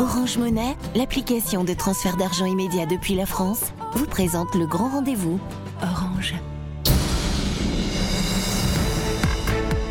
Orange 0.00 0.38
Monnaie, 0.38 0.78
l'application 0.94 1.62
de 1.62 1.74
transfert 1.74 2.16
d'argent 2.16 2.46
immédiat 2.46 2.86
depuis 2.86 3.14
la 3.14 3.26
France, 3.26 3.64
vous 3.92 4.06
présente 4.06 4.54
le 4.54 4.66
grand 4.66 4.88
rendez-vous. 4.88 5.38
Orange. 5.82 6.34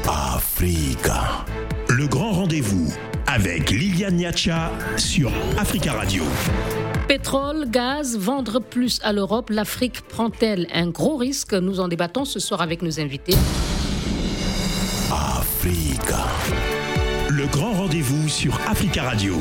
Africa. 0.08 1.46
Le 1.90 2.08
grand 2.08 2.32
rendez-vous 2.32 2.92
avec 3.28 3.70
Liliane 3.70 4.16
Niacha 4.16 4.72
sur 4.97 5.31
Africa 5.60 5.94
Radio. 5.94 6.23
Pétrole, 7.07 7.69
gaz, 7.69 8.17
vendre 8.17 8.60
plus 8.60 8.99
à 9.03 9.13
l'Europe, 9.13 9.51
l'Afrique 9.51 10.01
prend-elle 10.01 10.65
un 10.73 10.87
gros 10.87 11.17
risque? 11.17 11.53
Nous 11.53 11.79
en 11.79 11.87
débattons 11.87 12.26
ce 12.26 12.39
soir 12.39 12.62
avec 12.62 12.81
nos 12.81 12.99
invités. 12.99 13.35
Africa. 15.12 16.26
Le 17.30 17.45
grand 17.45 17.73
rendez-vous 17.73 18.27
sur 18.27 18.59
Africa 18.67 19.03
Radio. 19.03 19.35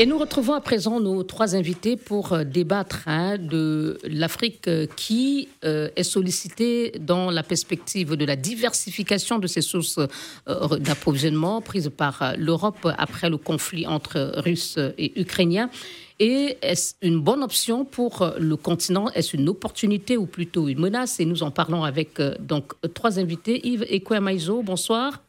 Et 0.00 0.06
nous 0.06 0.18
retrouvons 0.18 0.54
à 0.54 0.60
présent 0.60 1.00
nos 1.00 1.22
trois 1.22 1.54
invités 1.54 1.96
pour 1.96 2.32
euh, 2.32 2.44
débattre 2.44 3.02
hein, 3.06 3.36
de 3.38 3.98
l'Afrique 4.02 4.66
euh, 4.66 4.86
qui 4.96 5.48
euh, 5.64 5.90
est 5.94 6.02
sollicitée 6.02 6.92
dans 6.98 7.30
la 7.30 7.42
perspective 7.42 8.16
de 8.16 8.24
la 8.24 8.34
diversification 8.34 9.38
de 9.38 9.46
ses 9.46 9.60
sources 9.60 10.00
d'approvisionnement 10.46 11.60
prises 11.60 11.90
par 11.94 12.34
l'Europe 12.36 12.88
après 12.98 13.28
le 13.28 13.36
conflit 13.36 13.86
entre 13.86 14.32
Russes 14.36 14.78
et 14.98 15.20
Ukrainiens. 15.20 15.70
Et 16.18 16.56
est-ce 16.62 16.94
une 17.02 17.20
bonne 17.20 17.42
option 17.42 17.84
pour 17.84 18.32
le 18.38 18.56
continent? 18.56 19.08
Est-ce 19.10 19.36
une 19.36 19.48
opportunité 19.48 20.16
ou 20.16 20.26
plutôt 20.26 20.68
une 20.68 20.80
menace? 20.80 21.20
Et 21.20 21.24
nous 21.24 21.42
en 21.42 21.50
parlons 21.50 21.84
avec 21.84 22.20
donc 22.40 22.72
trois 22.94 23.18
invités. 23.18 23.66
Yves 23.66 23.86
Ekwemaizo, 23.88 24.62
bonsoir. 24.62 25.20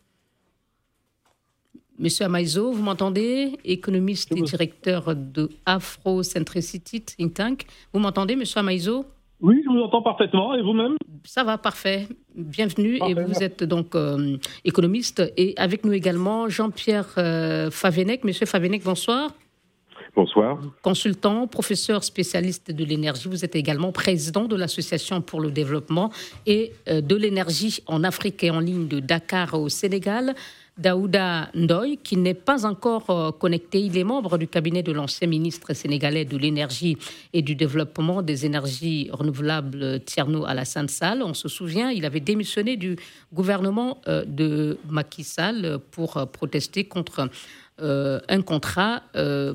Monsieur 2.00 2.26
Amaizo, 2.26 2.72
vous 2.72 2.82
m'entendez? 2.82 3.60
Économiste 3.64 4.32
et 4.36 4.42
directeur 4.42 5.16
de 5.16 5.50
Afrocentricity 5.66 7.02
Think 7.02 7.34
Tank. 7.36 7.66
Vous 7.94 8.00
m'entendez, 8.00 8.36
Monsieur 8.36 8.60
Amaizo 8.60 9.06
Oui, 9.42 9.62
je 9.64 9.70
vous 9.70 9.80
entends 9.80 10.02
parfaitement. 10.02 10.56
Et 10.56 10.64
vous-même? 10.64 10.96
Ça 11.24 11.44
va, 11.44 11.60
parfait. 11.60 12.08
Bienvenue. 12.36 12.98
et 13.08 13.14
vous 13.14 13.44
êtes 13.44 13.64
donc 13.64 13.96
euh, 13.96 14.38
économiste. 14.66 15.22
Et 15.38 15.54
avec 15.58 15.86
nous 15.86 15.94
également 15.94 16.50
Jean-Pierre 16.50 17.14
euh, 17.20 17.70
Favenec. 17.70 18.24
Monsieur 18.24 18.48
Favenec, 18.48 18.84
bonsoir. 18.84 19.30
Bonsoir. 20.16 20.60
Consultant, 20.84 21.48
professeur 21.48 22.04
spécialiste 22.04 22.70
de 22.70 22.86
l'énergie, 22.86 23.28
vous 23.28 23.44
êtes 23.44 23.56
également 23.56 23.92
président 23.92 24.46
de 24.46 24.56
l'Association 24.56 25.22
pour 25.22 25.42
le 25.42 25.50
développement 25.50 26.12
et 26.46 26.72
euh, 26.88 27.02
de 27.02 27.16
l'énergie 27.16 27.82
en 27.88 28.04
Afrique 28.04 28.44
et 28.44 28.52
en 28.52 28.60
ligne 28.60 28.88
de 28.88 29.00
Dakar 29.00 29.54
au 29.56 29.70
Sénégal. 29.70 30.36
Daouda 30.78 31.50
Ndoy, 31.54 31.98
qui 31.98 32.18
n'est 32.18 32.34
pas 32.34 32.66
encore 32.66 33.10
euh, 33.10 33.32
connecté. 33.32 33.80
Il 33.80 33.98
est 33.98 34.04
membre 34.04 34.38
du 34.38 34.48
cabinet 34.48 34.82
de 34.82 34.92
l'ancien 34.92 35.28
ministre 35.28 35.74
sénégalais 35.74 36.26
de 36.26 36.36
l'énergie 36.36 36.98
et 37.32 37.44
du 37.44 37.56
développement 37.56 38.24
des 38.24 38.46
énergies 38.46 39.10
renouvelables, 39.12 40.00
Tierno 40.02 40.46
Alassane 40.46 40.88
Sall. 40.90 41.22
On 41.22 41.36
se 41.36 41.48
souvient, 41.48 41.92
il 41.92 42.06
avait 42.06 42.20
démissionné 42.20 42.76
du 42.76 42.96
gouvernement 43.32 44.02
euh, 44.08 44.26
de 44.26 44.80
Macky 44.90 45.24
Sall 45.24 45.80
pour 45.92 46.18
euh, 46.18 46.26
protester 46.26 46.86
contre 46.86 47.30
un 47.80 48.42
contrat 48.44 49.02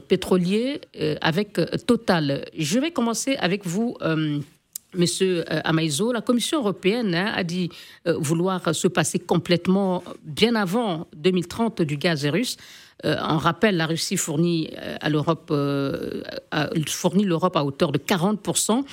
pétrolier 0.08 0.80
avec 1.20 1.52
Total. 1.86 2.44
Je 2.58 2.80
vais 2.80 2.90
commencer 2.90 3.36
avec 3.36 3.64
vous. 3.64 3.96
Monsieur 4.98 5.44
euh, 5.50 5.60
Amaïzo, 5.64 6.12
la 6.12 6.20
Commission 6.20 6.58
européenne 6.58 7.14
hein, 7.14 7.32
a 7.34 7.44
dit 7.44 7.70
euh, 8.06 8.14
vouloir 8.18 8.74
se 8.74 8.88
passer 8.88 9.20
complètement 9.20 10.02
bien 10.24 10.56
avant 10.56 11.06
2030 11.16 11.82
du 11.82 11.96
gaz 11.96 12.26
russe. 12.26 12.56
Euh, 13.04 13.16
en 13.22 13.38
rappel, 13.38 13.76
la 13.76 13.86
Russie 13.86 14.16
fournit 14.16 14.70
à 15.00 15.08
l'Europe 15.08 15.52
fournit 16.88 17.24
l'Europe 17.24 17.56
à 17.56 17.64
hauteur 17.64 17.92
de 17.92 17.98
40% 17.98 18.84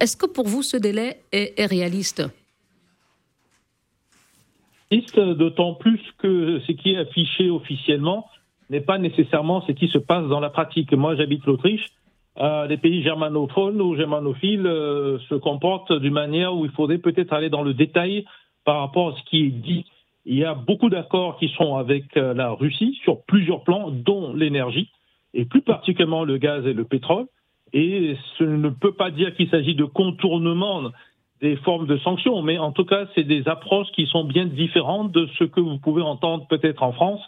Est-ce 0.00 0.16
que 0.16 0.26
pour 0.26 0.48
vous 0.48 0.64
ce 0.64 0.76
délai 0.76 1.20
est, 1.30 1.64
réaliste 1.64 2.24
D'autant 5.16 5.74
plus 5.74 6.00
que 6.18 6.60
ce 6.66 6.72
qui 6.72 6.92
est 6.92 6.98
affiché 6.98 7.50
officiellement 7.50 8.28
n'est 8.70 8.80
pas 8.80 8.98
nécessairement 8.98 9.64
ce 9.66 9.72
qui 9.72 9.88
se 9.88 9.98
passe 9.98 10.26
dans 10.28 10.40
la 10.40 10.50
pratique. 10.50 10.92
Moi, 10.92 11.14
j'habite 11.14 11.44
l'Autriche 11.46 11.92
euh, 12.38 12.66
les 12.66 12.76
pays 12.76 13.02
germanophones 13.02 13.80
ou 13.80 13.96
germanophiles 13.96 14.66
euh, 14.66 15.18
se 15.28 15.34
comportent 15.34 15.92
d'une 15.92 16.12
manière 16.12 16.54
où 16.54 16.64
il 16.66 16.70
faudrait 16.70 16.98
peut-être 16.98 17.32
aller 17.32 17.48
dans 17.48 17.62
le 17.62 17.72
détail 17.72 18.26
par 18.64 18.80
rapport 18.80 19.08
à 19.08 19.16
ce 19.16 19.22
qui 19.24 19.46
est 19.46 19.50
dit. 19.50 19.86
Il 20.26 20.36
y 20.36 20.44
a 20.44 20.54
beaucoup 20.54 20.90
d'accords 20.90 21.38
qui 21.38 21.48
sont 21.56 21.76
avec 21.76 22.16
euh, 22.16 22.34
la 22.34 22.50
Russie 22.50 22.98
sur 23.02 23.22
plusieurs 23.22 23.62
plans, 23.62 23.90
dont 23.90 24.34
l'énergie, 24.34 24.90
et 25.32 25.44
plus 25.44 25.62
particulièrement 25.62 26.24
le 26.24 26.36
gaz 26.36 26.66
et 26.66 26.74
le 26.74 26.84
pétrole. 26.84 27.26
Et 27.72 28.16
ce 28.38 28.44
ne 28.44 28.68
peut 28.68 28.92
pas 28.92 29.10
dire 29.10 29.34
qu'il 29.34 29.48
s'agit 29.48 29.74
de 29.74 29.84
contournement 29.84 30.90
des 31.40 31.56
formes 31.56 31.86
de 31.86 31.96
sanctions, 31.98 32.42
mais 32.42 32.58
en 32.58 32.72
tout 32.72 32.84
cas, 32.84 33.06
c'est 33.14 33.24
des 33.24 33.46
approches 33.48 33.90
qui 33.92 34.06
sont 34.06 34.24
bien 34.24 34.46
différentes 34.46 35.12
de 35.12 35.28
ce 35.38 35.44
que 35.44 35.60
vous 35.60 35.78
pouvez 35.78 36.02
entendre 36.02 36.46
peut-être 36.48 36.82
en 36.82 36.92
France 36.92 37.20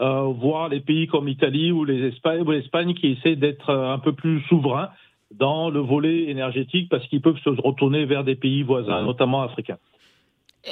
euh, 0.00 0.22
voir 0.22 0.68
les 0.68 0.78
pays 0.78 1.08
comme 1.08 1.26
l'Italie 1.26 1.72
ou 1.72 1.84
l'Espagne 1.84 2.94
qui 2.94 3.08
essaient 3.08 3.34
d'être 3.34 3.70
euh, 3.70 3.92
un 3.92 3.98
peu 3.98 4.12
plus 4.12 4.40
souverains 4.42 4.90
dans 5.32 5.70
le 5.70 5.80
volet 5.80 6.30
énergétique 6.30 6.88
parce 6.88 7.04
qu'ils 7.08 7.20
peuvent 7.20 7.38
se 7.42 7.50
retourner 7.50 8.04
vers 8.04 8.22
des 8.22 8.36
pays 8.36 8.62
voisins, 8.62 9.02
notamment 9.02 9.42
africains. 9.42 9.78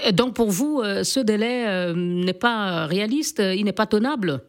Et 0.07 0.13
donc 0.13 0.37
pour 0.37 0.51
vous, 0.51 0.81
euh, 0.81 1.03
ce 1.03 1.19
délai 1.19 1.93
n'est 1.95 2.35
pas 2.35 2.87
réaliste, 2.87 3.43
il 3.45 3.65
n'est 3.65 3.73
pas 3.73 3.87
tenable? 3.87 4.43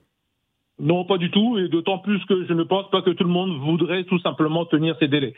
Non, 0.80 1.06
pas 1.06 1.18
du 1.18 1.32
tout, 1.32 1.58
et 1.58 1.70
d'autant 1.70 1.98
plus 1.98 2.24
que 2.26 2.46
je 2.46 2.54
ne 2.54 2.64
pense 2.64 2.88
pas 2.92 3.02
que 3.02 3.09
tout 3.09 3.24
le 3.24 3.32
monde 3.32 3.58
voudrait 3.59 4.04
tout 4.04 4.20
simplement 4.20 4.66
tenir 4.66 4.96
ces 5.00 5.08
délais. 5.08 5.34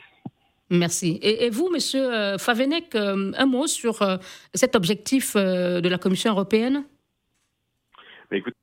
Merci. 0.68 1.18
Et, 1.22 1.48
vous, 1.48 1.70
Monsieur 1.72 2.36
Favenec, 2.38 2.94
un 2.94 3.46
mot 3.46 3.66
sur 3.66 4.06
cet 4.52 4.76
objectif 4.76 5.34
de 5.34 5.88
la 5.88 5.98
Commission 5.98 6.32
européenne? 6.32 6.84
Écoute, 8.30 8.54
en, 8.54 8.58
en, 8.58 8.59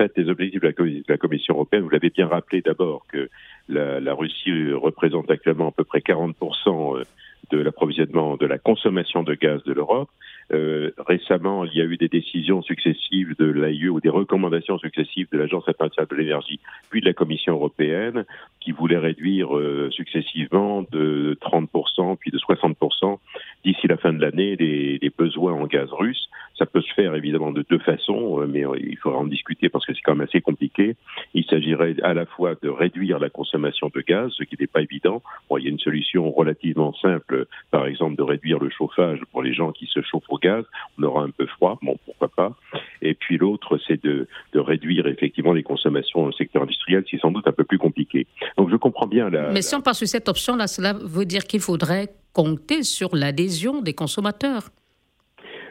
fait, 0.00 0.12
les 0.16 0.28
objectifs 0.28 0.60
de 0.60 1.04
la, 1.08 1.16
Commission 1.18 1.54
européenne, 1.54 1.82
vous 1.82 1.90
l'avez 1.90 2.10
bien 2.10 2.26
rappelé 2.26 2.62
d'abord 2.62 3.06
que 3.08 3.28
la, 3.68 4.14
Russie 4.14 4.72
représente 4.72 5.30
actuellement 5.30 5.68
à 5.68 5.72
peu 5.72 5.84
près 5.84 6.00
40% 6.00 6.98
euh, 6.98 7.04
de 7.50 7.58
l'approvisionnement, 7.58 8.36
de 8.36 8.46
la 8.46 8.58
consommation 8.58 9.22
de 9.22 9.34
gaz 9.34 9.62
de 9.64 9.72
l'Europe. 9.72 10.08
Euh, 10.52 10.90
récemment, 10.98 11.64
il 11.64 11.74
y 11.74 11.80
a 11.80 11.84
eu 11.84 11.96
des 11.96 12.08
décisions 12.08 12.62
successives 12.62 13.36
de 13.38 13.44
l'AIE 13.44 13.88
ou 13.88 14.00
des 14.00 14.08
recommandations 14.08 14.78
successives 14.78 15.28
de 15.32 15.38
l'Agence 15.38 15.68
internationale 15.68 16.08
de 16.10 16.16
l'énergie, 16.16 16.60
puis 16.90 17.00
de 17.00 17.06
la 17.06 17.12
Commission 17.12 17.54
européenne, 17.54 18.24
qui 18.60 18.72
voulaient 18.72 18.98
réduire 18.98 19.56
euh, 19.56 19.90
successivement 19.92 20.84
de 20.90 21.38
30%, 21.40 22.16
puis 22.16 22.30
de 22.30 22.38
60% 22.38 23.18
d'ici 23.64 23.86
la 23.86 23.96
fin 23.96 24.12
de 24.12 24.20
l'année 24.20 24.56
les, 24.56 24.98
les, 25.00 25.10
besoins 25.10 25.52
en 25.52 25.66
gaz 25.66 25.88
russe. 25.92 26.28
Ça 26.58 26.66
peut 26.66 26.82
se 26.82 26.92
faire 26.94 27.14
évidemment 27.14 27.52
de 27.52 27.64
deux 27.68 27.78
façons, 27.78 28.40
euh, 28.40 28.46
mais 28.46 28.64
il 28.78 28.96
faudra 28.96 29.20
en 29.20 29.26
discuter 29.26 29.68
parce 29.68 29.86
que 29.86 29.94
c'est 29.94 30.02
quand 30.02 30.14
même 30.14 30.26
assez 30.26 30.40
compliqué. 30.40 30.96
Il 31.34 31.44
s'agirait 31.44 31.96
à 32.02 32.12
la 32.12 32.26
fois 32.26 32.54
de 32.60 32.68
réduire 32.68 33.18
la 33.18 33.30
consommation 33.30 33.90
de 33.94 34.00
gaz, 34.00 34.32
ce 34.36 34.44
qui 34.44 34.56
n'est 34.58 34.66
pas 34.66 34.82
évident. 34.82 35.22
Bon, 35.48 35.58
il 35.58 35.64
y 35.64 35.66
a 35.68 35.70
une 35.70 35.78
solution 35.78 36.30
relativement 36.30 36.92
simple, 36.94 37.46
par 37.70 37.86
exemple 37.86 38.16
de 38.16 38.22
réduire 38.22 38.58
le 38.58 38.70
chauffage 38.70 39.20
pour 39.30 39.42
les 39.42 39.54
gens 39.54 39.72
qui 39.72 39.86
se 39.86 40.02
chauffent 40.02 40.28
au 40.28 40.39
gaz. 40.40 40.64
On 40.98 41.02
aura 41.04 41.22
un 41.22 41.30
peu 41.30 41.46
froid, 41.46 41.78
bon, 41.82 41.96
pourquoi 42.04 42.28
pas. 42.28 42.56
Et 43.02 43.14
puis 43.14 43.38
l'autre, 43.38 43.78
c'est 43.86 44.02
de, 44.02 44.26
de, 44.52 44.58
réduire 44.60 45.06
effectivement 45.06 45.52
les 45.52 45.62
consommations 45.62 46.20
dans 46.20 46.26
le 46.26 46.32
secteur 46.32 46.62
industriel, 46.62 47.04
c'est 47.10 47.18
sans 47.18 47.30
doute 47.30 47.46
un 47.46 47.52
peu 47.52 47.64
plus 47.64 47.78
compliqué. 47.78 48.26
Donc 48.56 48.70
je 48.70 48.76
comprends 48.76 49.06
bien 49.06 49.30
la. 49.30 49.50
Mais 49.50 49.62
si 49.62 49.74
on 49.74 49.80
passe 49.80 49.98
sur 49.98 50.08
cette 50.08 50.28
option-là, 50.28 50.66
cela 50.66 50.92
veut 50.92 51.24
dire 51.24 51.44
qu'il 51.44 51.60
faudrait 51.60 52.08
compter 52.32 52.82
sur 52.82 53.14
l'adhésion 53.14 53.82
des 53.82 53.94
consommateurs. 53.94 54.70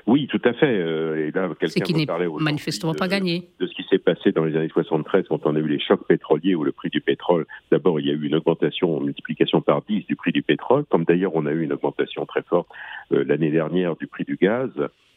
Oui, 0.09 0.25
tout 0.25 0.41
à 0.43 0.53
fait. 0.53 0.65
Euh, 0.65 1.27
et 1.27 1.31
là, 1.31 1.49
quelqu'un 1.59 1.81
qui 1.81 1.93
n'est 1.93 2.07
manifestement 2.39 2.95
pas 2.95 3.07
gagné. 3.07 3.49
De 3.59 3.67
ce 3.67 3.73
qui 3.75 3.83
s'est 3.89 3.99
passé 3.99 4.31
dans 4.31 4.43
les 4.43 4.55
années 4.55 4.69
73 4.69 5.25
quand 5.29 5.45
on 5.45 5.55
a 5.55 5.59
eu 5.59 5.67
les 5.67 5.79
chocs 5.79 6.05
pétroliers 6.07 6.55
où 6.55 6.63
le 6.63 6.71
prix 6.71 6.89
du 6.89 6.99
pétrole, 6.99 7.45
d'abord 7.71 7.99
il 7.99 8.07
y 8.07 8.09
a 8.09 8.13
eu 8.13 8.25
une 8.25 8.33
augmentation, 8.33 8.97
une 8.99 9.05
multiplication 9.05 9.61
par 9.61 9.83
10 9.83 10.07
du 10.07 10.15
prix 10.15 10.31
du 10.31 10.41
pétrole, 10.41 10.85
comme 10.89 11.03
d'ailleurs 11.03 11.35
on 11.35 11.45
a 11.45 11.51
eu 11.51 11.61
une 11.61 11.73
augmentation 11.73 12.25
très 12.25 12.41
forte 12.41 12.67
l'année 13.11 13.51
dernière 13.51 13.95
du 13.95 14.07
prix 14.07 14.23
du 14.23 14.35
gaz 14.35 14.69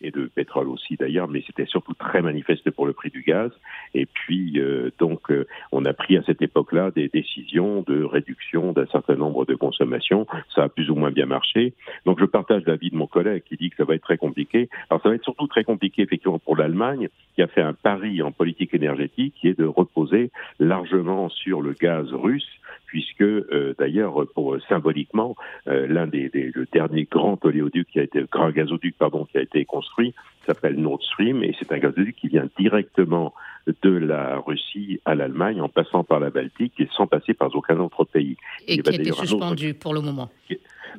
et 0.02 0.10
de 0.10 0.26
pétrole 0.26 0.68
aussi 0.68 0.96
d'ailleurs, 0.96 1.28
mais 1.28 1.42
c'était 1.46 1.66
surtout 1.66 1.94
très 1.94 2.22
manifeste 2.22 2.70
pour 2.70 2.86
le 2.86 2.92
prix 2.92 3.10
du 3.10 3.22
gaz. 3.22 3.50
Et 3.94 4.06
puis 4.06 4.58
euh, 4.58 4.90
donc 4.98 5.30
euh, 5.30 5.46
on 5.70 5.84
a 5.84 5.92
pris 5.92 6.16
à 6.16 6.22
cette 6.24 6.42
époque-là 6.42 6.90
des 6.90 7.08
décisions 7.08 7.82
de 7.82 8.02
réduction 8.02 8.72
d'un 8.72 8.86
certain 8.86 9.14
nombre 9.14 9.44
de 9.44 9.54
consommations. 9.54 10.26
Ça 10.54 10.64
a 10.64 10.68
plus 10.68 10.90
ou 10.90 10.94
moins 10.94 11.10
bien 11.10 11.26
marché. 11.26 11.74
Donc 12.04 12.20
je 12.20 12.24
partage 12.24 12.64
l'avis 12.66 12.90
de 12.90 12.96
mon 12.96 13.06
collègue 13.06 13.44
qui 13.44 13.56
dit 13.56 13.70
que 13.70 13.76
ça 13.76 13.84
va 13.84 13.94
être 13.94 14.02
très 14.02 14.18
compliqué. 14.18 14.68
Alors 14.90 15.02
ça 15.02 15.08
va 15.08 15.14
être 15.14 15.24
surtout 15.24 15.46
très 15.46 15.64
compliqué 15.64 16.02
effectivement 16.02 16.38
pour 16.38 16.56
l'Allemagne 16.56 17.08
qui 17.34 17.42
a 17.42 17.46
fait 17.46 17.62
un 17.62 17.72
pari 17.74 18.22
en 18.22 18.32
politique 18.32 18.74
énergétique 18.74 19.34
qui 19.40 19.48
est 19.48 19.58
de 19.58 19.64
reposer 19.64 20.30
largement 20.58 21.28
sur 21.28 21.62
le 21.62 21.72
gaz 21.72 22.12
russe 22.12 22.48
puisque 22.92 23.22
euh, 23.22 23.74
d'ailleurs, 23.78 24.26
pour 24.34 24.58
symboliquement, 24.68 25.34
euh, 25.66 25.86
l'un 25.86 26.06
des, 26.06 26.28
des, 26.28 26.50
le 26.54 26.66
dernier 26.70 27.08
grand 27.10 27.42
oléoduc 27.42 27.81
qui 27.84 28.00
a 28.00 28.02
été, 28.02 28.24
grand 28.30 28.50
gazoduc 28.50 28.96
pardon, 28.98 29.24
qui 29.24 29.38
a 29.38 29.42
été 29.42 29.64
construit 29.64 30.14
s'appelle 30.46 30.76
Nord 30.76 31.02
Stream 31.02 31.42
et 31.42 31.54
c'est 31.58 31.72
un 31.72 31.78
gazoduc 31.78 32.16
qui 32.16 32.28
vient 32.28 32.48
directement 32.58 33.34
de 33.82 33.90
la 33.90 34.38
Russie 34.38 35.00
à 35.04 35.14
l'Allemagne 35.14 35.60
en 35.60 35.68
passant 35.68 36.04
par 36.04 36.20
la 36.20 36.30
Baltique 36.30 36.74
et 36.78 36.88
sans 36.96 37.06
passer 37.06 37.34
par 37.34 37.54
aucun 37.54 37.78
autre 37.80 38.04
pays. 38.04 38.36
Et 38.66 38.78
qui 38.78 38.88
a 38.88 38.92
été 38.92 39.12
suspendu 39.12 39.74
pour 39.74 39.94
le 39.94 40.00
moment. 40.00 40.30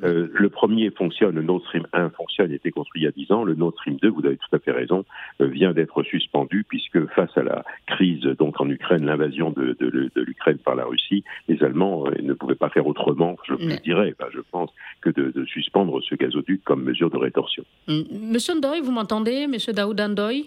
Euh, 0.02 0.28
le 0.32 0.48
premier 0.48 0.90
fonctionne, 0.90 1.34
le 1.34 1.42
Nord 1.42 1.60
Stream 1.62 1.86
1 1.92 2.10
fonctionne, 2.10 2.50
a 2.50 2.54
été 2.54 2.70
construit 2.70 3.02
il 3.02 3.04
y 3.04 3.08
a 3.08 3.12
10 3.12 3.32
ans. 3.32 3.44
Le 3.44 3.54
Nord 3.54 3.72
Stream 3.74 3.96
2, 4.02 4.08
vous 4.08 4.26
avez 4.26 4.36
tout 4.36 4.56
à 4.56 4.58
fait 4.58 4.72
raison, 4.72 5.04
euh, 5.40 5.46
vient 5.46 5.72
d'être 5.72 6.02
suspendu 6.02 6.64
puisque 6.68 7.06
face 7.14 7.30
à 7.36 7.42
la 7.42 7.64
crise 7.86 8.22
donc 8.38 8.60
en 8.60 8.68
Ukraine, 8.68 9.06
l'invasion 9.06 9.50
de, 9.50 9.76
l'Ukraine 10.16 10.58
par 10.58 10.74
la 10.74 10.84
Russie, 10.84 11.24
les 11.48 11.62
Allemands 11.62 12.06
euh, 12.06 12.22
ne 12.22 12.32
pouvaient 12.32 12.54
pas 12.54 12.70
faire 12.70 12.86
autrement, 12.86 13.36
je 13.46 13.54
dirais, 13.82 14.14
je 14.32 14.40
pense, 14.50 14.70
que 15.00 15.10
de, 15.10 15.44
suspendre 15.46 16.00
ce 16.02 16.14
gazoduc 16.14 16.62
comme 16.64 16.82
mesure 16.82 17.10
de 17.10 17.16
rétorsion. 17.16 17.64
Monsieur 17.88 18.54
Ndoye, 18.54 18.80
vous 18.80 18.92
m'entendez, 18.92 19.46
Monsieur 19.46 19.72
Daoud 19.72 20.00
Ndoye? 20.00 20.46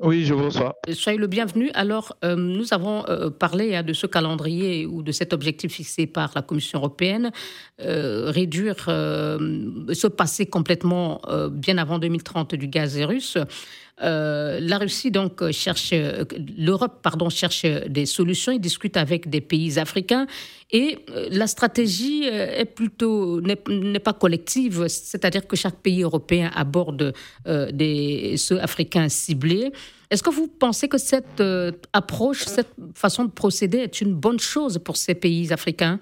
Oui, 0.00 0.24
je 0.24 0.34
vous 0.34 0.46
reçois. 0.46 0.74
Soyez 0.92 1.18
le 1.18 1.28
bienvenu. 1.28 1.70
Alors, 1.72 2.16
euh, 2.24 2.34
nous 2.34 2.74
avons 2.74 3.04
euh, 3.08 3.30
parlé 3.30 3.76
hein, 3.76 3.84
de 3.84 3.92
ce 3.92 4.08
calendrier 4.08 4.86
ou 4.86 5.02
de 5.02 5.12
cet 5.12 5.32
objectif 5.32 5.74
fixé 5.74 6.08
par 6.08 6.32
la 6.34 6.42
Commission 6.42 6.80
européenne, 6.80 7.30
euh, 7.80 8.30
réduire, 8.30 8.76
se 8.86 10.06
passer 10.08 10.46
complètement 10.46 11.20
bien 11.50 11.78
avant 11.78 11.98
2030 11.98 12.56
du 12.56 12.66
gaz 12.66 12.98
russe. 13.00 13.38
Euh, 14.02 14.58
la 14.60 14.78
Russie 14.78 15.12
donc 15.12 15.50
cherche, 15.52 15.94
l'Europe 16.56 17.00
pardon 17.02 17.28
cherche 17.28 17.64
des 17.64 18.06
solutions. 18.06 18.52
Il 18.52 18.60
discute 18.60 18.96
avec 18.96 19.30
des 19.30 19.40
pays 19.40 19.78
africains 19.78 20.26
et 20.72 20.98
euh, 21.10 21.28
la 21.30 21.46
stratégie 21.46 22.28
euh, 22.28 22.58
est 22.58 22.64
plutôt 22.64 23.40
n'est 23.40 23.98
pas 24.00 24.12
collective, 24.12 24.88
c'est-à-dire 24.88 25.46
que 25.46 25.54
chaque 25.54 25.76
pays 25.76 26.02
européen 26.02 26.50
aborde 26.54 27.14
des 27.46 28.34
ceux 28.36 28.60
africains 28.60 29.08
ciblés. 29.08 29.72
Est-ce 30.10 30.22
que 30.22 30.30
vous 30.30 30.48
pensez 30.48 30.88
que 30.88 30.98
cette 30.98 31.42
approche, 31.92 32.44
cette 32.44 32.74
façon 32.94 33.24
de 33.24 33.30
procéder 33.30 33.78
est 33.78 34.00
une 34.00 34.14
bonne 34.14 34.40
chose 34.40 34.78
pour 34.84 34.96
ces 34.96 35.14
pays 35.14 35.52
africains? 35.52 36.00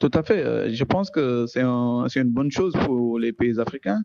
Tout 0.00 0.10
à 0.14 0.22
fait. 0.22 0.44
Euh, 0.44 0.70
je 0.72 0.84
pense 0.84 1.10
que 1.10 1.46
c'est 1.46 1.62
une 1.62 2.32
bonne 2.32 2.50
chose 2.50 2.72
pour 2.84 3.18
les 3.18 3.32
pays 3.32 3.58
africains 3.58 4.02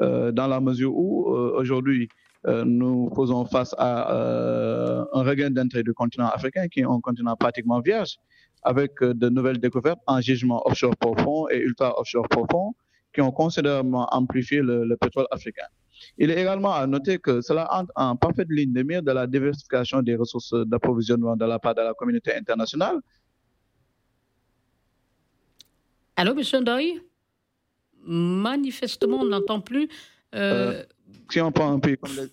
euh, 0.00 0.32
dans 0.32 0.46
la 0.46 0.60
mesure 0.60 0.94
où 0.94 1.34
euh, 1.34 1.52
aujourd'hui 1.58 2.08
nous 2.44 3.08
faisons 3.14 3.44
face 3.44 3.72
à 3.78 4.12
un 5.12 5.22
regain 5.22 5.50
d'entrée 5.50 5.84
du 5.84 5.92
continent 5.94 6.26
africain 6.28 6.66
qui 6.66 6.80
est 6.80 6.84
un 6.84 6.98
continent 7.00 7.36
pratiquement 7.36 7.80
vierge 7.80 8.16
avec 8.64 9.00
de 9.00 9.28
nouvelles 9.28 9.58
découvertes 9.60 10.00
en 10.08 10.20
gisement 10.20 10.60
offshore 10.66 10.96
profond 10.96 11.46
et 11.50 11.58
ultra 11.58 11.96
offshore 12.00 12.28
profond 12.28 12.74
qui 13.14 13.20
ont 13.20 13.30
considérablement 13.30 14.08
amplifié 14.10 14.60
le, 14.60 14.96
pétrole 14.96 15.26
africain. 15.30 15.66
Il 16.18 16.32
est 16.32 16.40
également 16.40 16.72
à 16.74 16.84
noter 16.88 17.18
que 17.18 17.40
cela 17.42 17.68
entre 17.72 17.92
en 17.94 18.16
parfaite 18.16 18.48
ligne 18.50 18.72
de 18.72 18.82
mire 18.82 19.04
de 19.04 19.12
la 19.12 19.28
diversification 19.28 20.02
des 20.02 20.16
ressources 20.16 20.52
d'approvisionnement 20.66 21.36
de 21.36 21.44
la 21.44 21.60
part 21.60 21.76
de 21.76 21.82
la 21.82 21.94
communauté 21.94 22.34
internationale 22.34 22.96
Allô, 26.16 26.34
monsieur 26.34 26.60
Ndoye? 26.60 27.00
Manifestement, 28.04 29.20
on 29.20 29.26
n'entend 29.26 29.60
plus. 29.60 29.88
Euh, 30.34 30.72
euh, 30.72 30.82
si 31.30 31.40
on 31.40 31.52
prend 31.52 31.72
un 31.72 31.78
pays 31.78 31.96
comme 31.96 32.16
les... 32.16 32.26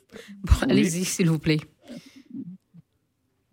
Allez-y, 0.62 1.06
s'il 1.06 1.30
vous 1.30 1.40
plaît. 1.40 1.60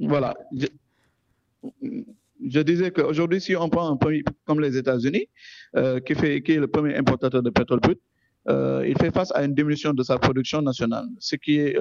Voilà. 0.01 0.35
Je, 0.53 2.61
disais 2.61 2.91
qu'aujourd'hui, 2.91 3.41
si 3.41 3.57
on 3.57 3.69
prend 3.69 3.91
un 3.91 3.97
pays 3.97 4.23
comme 4.45 4.61
les 4.61 4.77
États-Unis, 4.77 5.29
euh, 5.77 6.01
qui, 6.01 6.15
fait, 6.15 6.43
qui 6.43 6.53
est 6.53 6.61
le 6.61 6.69
premier 6.69 6.97
importateur 6.97 7.43
de 7.43 7.51
pétrole 7.51 7.81
brut, 7.81 8.01
il 8.49 8.95
fait 8.99 9.13
face 9.13 9.33
à 9.35 9.45
une 9.45 9.55
diminution 9.55 9.93
de 9.93 10.03
sa 10.03 10.19
production 10.19 10.63
nationale, 10.63 11.07
ce 11.19 11.37
qui 11.37 11.59
est 11.59 11.77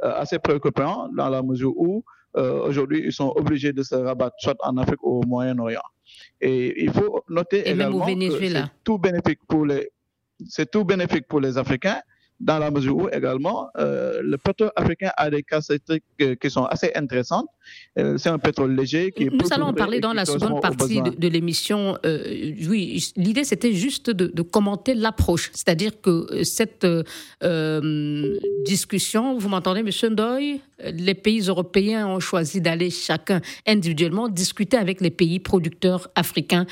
assez 0.00 0.38
préoccupant 0.38 1.08
dans 1.14 1.28
la 1.28 1.42
mesure 1.42 1.76
où 1.76 2.04
aujourd'hui 2.34 3.02
ils 3.04 3.12
sont 3.12 3.32
obligés 3.36 3.72
de 3.72 3.82
se 3.82 3.94
rabattre 3.94 4.36
soit 4.38 4.56
en 4.60 4.76
Afrique 4.78 5.02
ou 5.02 5.20
au 5.20 5.26
Moyen-Orient. 5.26 5.82
Et 6.40 6.84
il 6.84 6.92
faut 6.92 7.24
noter 7.28 7.68
également 7.68 8.06
que 8.06 8.38
c'est 8.38 8.64
tout 8.84 8.98
bénéfique 8.98 9.40
pour 9.48 9.64
les, 9.66 9.90
c'est 10.46 10.70
tout 10.70 10.84
bénéfique 10.84 11.26
pour 11.26 11.40
les 11.40 11.58
Africains 11.58 12.00
dans 12.38 12.58
la 12.58 12.70
mesure 12.70 12.96
où 12.96 13.08
également 13.08 13.70
euh, 13.78 14.20
le 14.22 14.36
pétrole 14.36 14.70
africain 14.76 15.10
a 15.16 15.30
des 15.30 15.42
caractéristiques 15.42 16.04
euh, 16.20 16.34
qui 16.34 16.50
sont 16.50 16.64
assez 16.64 16.92
intéressantes. 16.94 17.46
Euh, 17.98 18.18
c'est 18.18 18.28
un 18.28 18.38
pétrole 18.38 18.74
léger 18.76 19.10
qui 19.10 19.24
est 19.24 19.30
Nous 19.32 19.52
allons 19.52 19.66
en 19.66 19.74
parler 19.74 20.00
dans 20.00 20.12
la 20.12 20.24
seconde 20.24 20.60
partie 20.60 21.00
de, 21.00 21.28
l'émission. 21.28 21.98
oui, 22.04 23.12
l'idée 23.16 23.44
c'était 23.44 23.72
juste 23.72 24.10
de, 24.10 24.42
commenter 24.42 24.94
l'approche, 24.94 25.50
c'est-à-dire 25.52 26.00
que 26.00 26.44
cette 26.44 26.86
discussion, 28.64 29.38
vous 29.38 29.48
m'entendez, 29.48 29.82
Monsieur 29.82 30.10
Ndoye, 30.10 30.58
les 30.84 31.14
pays 31.14 31.40
européens 31.40 32.06
ont 32.06 32.20
choisi 32.20 32.60
d'aller 32.60 32.90
chacun 32.90 33.40
individuellement 33.66 34.28
discuter 34.28 34.76
avec 34.76 35.00
les 35.00 35.10
pays 35.10 35.40
producteurs 35.40 36.10
africains 36.14 36.66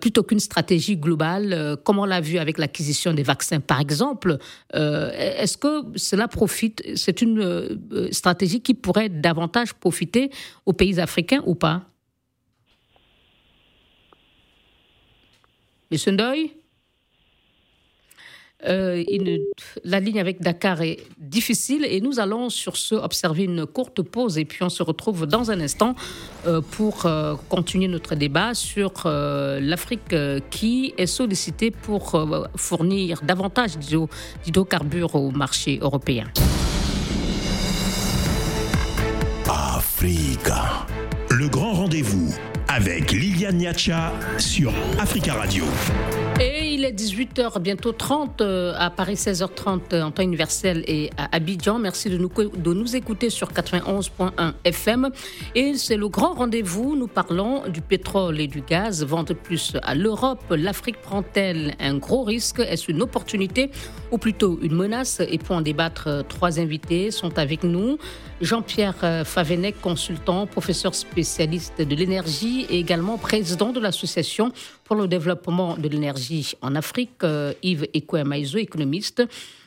plutôt 0.00 0.22
qu'une 0.22 0.40
stratégie 0.40 0.96
globale, 0.96 1.76
comme 1.84 1.98
on 1.98 2.04
l'a 2.04 2.20
vu 2.20 2.38
avec 2.38 2.58
l'acquisition 2.58 3.12
des 3.12 3.24
vaccins, 3.24 3.60
par 3.60 3.80
exemple. 3.80 4.38
Euh, 4.97 4.97
est-ce 5.14 5.56
que 5.56 5.96
cela 5.96 6.28
profite, 6.28 6.82
c'est 6.96 7.22
une 7.22 7.40
euh, 7.40 8.08
stratégie 8.12 8.60
qui 8.60 8.74
pourrait 8.74 9.08
davantage 9.08 9.74
profiter 9.74 10.30
aux 10.66 10.72
pays 10.72 11.00
africains 11.00 11.42
ou 11.46 11.54
pas? 11.54 11.84
Monsieur 15.90 16.12
Ndoye? 16.12 16.57
Euh, 18.66 19.04
la 19.84 20.00
ligne 20.00 20.18
avec 20.18 20.40
Dakar 20.40 20.82
est 20.82 20.98
difficile 21.18 21.84
et 21.84 22.00
nous 22.00 22.18
allons 22.18 22.50
sur 22.50 22.76
ce 22.76 22.96
observer 22.96 23.44
une 23.44 23.66
courte 23.66 24.02
pause 24.02 24.36
et 24.36 24.44
puis 24.44 24.64
on 24.64 24.68
se 24.68 24.82
retrouve 24.82 25.26
dans 25.26 25.52
un 25.52 25.60
instant 25.60 25.94
euh, 26.46 26.60
pour 26.60 27.06
euh, 27.06 27.36
continuer 27.48 27.86
notre 27.86 28.16
débat 28.16 28.54
sur 28.54 28.92
l'Afrique 29.04 30.14
qui 30.50 30.92
est 30.98 31.06
sollicitée 31.06 31.70
pour 31.70 32.26
fournir 32.56 33.20
davantage 33.22 33.76
d'hydrocarbures 34.44 35.14
au 35.14 35.30
marché 35.30 35.78
européen. 35.80 36.24
Africa, 39.46 40.86
le 41.30 41.48
grand 41.48 41.72
rendez-vous 41.72 42.34
avec 42.68 43.12
Liliane 43.12 43.56
Niacha 43.56 44.12
sur 44.36 44.72
Africa 44.98 45.34
Radio. 45.34 45.64
Et 46.40 46.76
il 46.78 46.84
est 46.84 46.92
18h, 46.92 47.58
bientôt 47.58 47.90
30 47.90 48.40
euh, 48.40 48.72
à 48.78 48.88
Paris, 48.88 49.14
16h30 49.14 49.80
euh, 49.94 50.02
en 50.02 50.12
temps 50.12 50.22
universel 50.22 50.84
et 50.86 51.10
à 51.16 51.34
Abidjan. 51.34 51.80
Merci 51.80 52.08
de 52.08 52.16
nous, 52.18 52.28
de 52.28 52.72
nous 52.72 52.94
écouter 52.94 53.30
sur 53.30 53.50
91.1 53.50 54.52
FM. 54.64 55.10
Et 55.56 55.74
c'est 55.74 55.96
le 55.96 56.08
grand 56.08 56.34
rendez-vous. 56.34 56.94
Nous 56.94 57.08
parlons 57.08 57.66
du 57.68 57.80
pétrole 57.80 58.40
et 58.40 58.46
du 58.46 58.60
gaz. 58.60 59.04
Vente 59.04 59.32
plus 59.32 59.76
à 59.82 59.96
l'Europe. 59.96 60.44
L'Afrique 60.50 61.02
prend-elle 61.02 61.74
un 61.80 61.96
gros 61.96 62.22
risque? 62.22 62.60
Est-ce 62.60 62.92
une 62.92 63.02
opportunité 63.02 63.72
ou 64.12 64.18
plutôt 64.18 64.60
une 64.62 64.76
menace? 64.76 65.20
Et 65.28 65.38
pour 65.38 65.56
en 65.56 65.62
débattre, 65.62 66.06
euh, 66.06 66.22
trois 66.22 66.60
invités 66.60 67.10
sont 67.10 67.40
avec 67.40 67.64
nous. 67.64 67.98
Jean-Pierre 68.40 69.24
Favenec, 69.24 69.80
consultant, 69.80 70.46
professeur 70.46 70.94
spécialiste 70.94 71.82
de 71.82 71.96
l'énergie 71.96 72.66
et 72.70 72.78
également 72.78 73.18
président 73.18 73.72
de 73.72 73.80
l'association 73.80 74.52
pour 74.88 74.96
le 74.96 75.06
développement 75.06 75.76
de 75.76 75.86
l'énergie 75.86 76.54
en 76.62 76.74
Afrique, 76.74 77.22
euh, 77.22 77.52
Yves 77.62 77.86
Ekwemaizo, 77.92 78.56
économiste, 78.56 79.22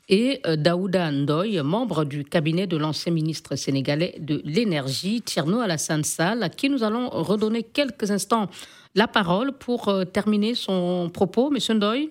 et 0.10 0.42
euh, 0.48 0.56
Daouda 0.56 1.12
Ndoye, 1.12 1.62
membre 1.62 2.06
du 2.06 2.26
cabinet 2.26 2.66
de 2.66 2.76
l'ancien 2.76 3.14
ministre 3.14 3.56
sénégalais 3.56 4.16
de 4.20 4.42
l'énergie, 4.44 5.22
Tierno 5.22 5.60
Alassane 5.60 6.04
Sall, 6.04 6.42
à 6.42 6.50
qui 6.50 6.70
nous 6.70 6.84
allons 6.84 7.08
redonner 7.10 7.62
quelques 7.62 8.10
instants 8.10 8.48
la 8.96 9.08
parole 9.08 9.52
pour 9.54 9.90
euh, 9.90 10.06
terminer 10.06 10.56
son 10.56 11.12
propos. 11.14 11.52
Monsieur 11.52 11.76
Ndoye 11.76 12.10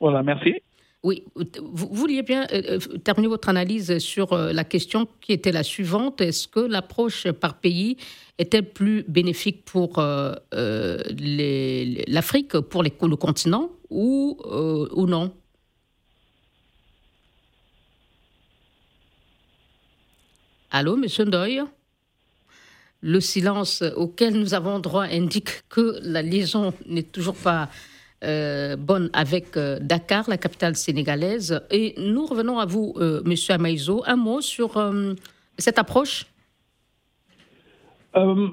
Voilà, 0.00 0.24
merci. 0.24 0.54
Oui, 1.02 1.24
vous 1.36 1.88
vouliez 1.92 2.22
bien 2.22 2.46
terminer 3.04 3.28
votre 3.28 3.48
analyse 3.48 3.98
sur 3.98 4.36
la 4.36 4.64
question 4.64 5.06
qui 5.20 5.32
était 5.32 5.52
la 5.52 5.62
suivante. 5.62 6.20
Est-ce 6.20 6.48
que 6.48 6.58
l'approche 6.58 7.30
par 7.30 7.60
pays 7.60 7.96
est-elle 8.38 8.68
plus 8.70 9.04
bénéfique 9.06 9.64
pour 9.64 9.98
euh, 9.98 10.34
euh, 10.54 11.02
l'Afrique, 12.08 12.58
pour 12.58 12.82
le 12.82 13.16
continent, 13.16 13.70
ou, 13.88 14.38
euh, 14.46 14.88
ou 14.92 15.06
non? 15.06 15.32
Allô, 20.70 20.96
Monsieur 20.96 21.24
Ndoye? 21.24 21.66
Le 23.00 23.20
silence 23.20 23.82
auquel 23.94 24.34
nous 24.34 24.54
avons 24.54 24.78
droit 24.80 25.04
indique 25.04 25.68
que 25.68 25.98
la 26.02 26.22
liaison 26.22 26.74
n'est 26.86 27.02
toujours 27.04 27.36
pas 27.36 27.68
bonne 28.78 29.10
avec 29.12 29.58
Dakar, 29.58 30.28
la 30.28 30.36
capitale 30.36 30.76
sénégalaise. 30.76 31.60
Et 31.70 31.94
nous 31.98 32.26
revenons 32.26 32.58
à 32.58 32.66
vous, 32.66 32.94
Monsieur 33.24 33.54
Amaïzo. 33.54 34.02
Un 34.06 34.16
mot 34.16 34.40
sur 34.40 34.92
cette 35.58 35.78
approche 35.78 36.26
Euh, 38.16 38.48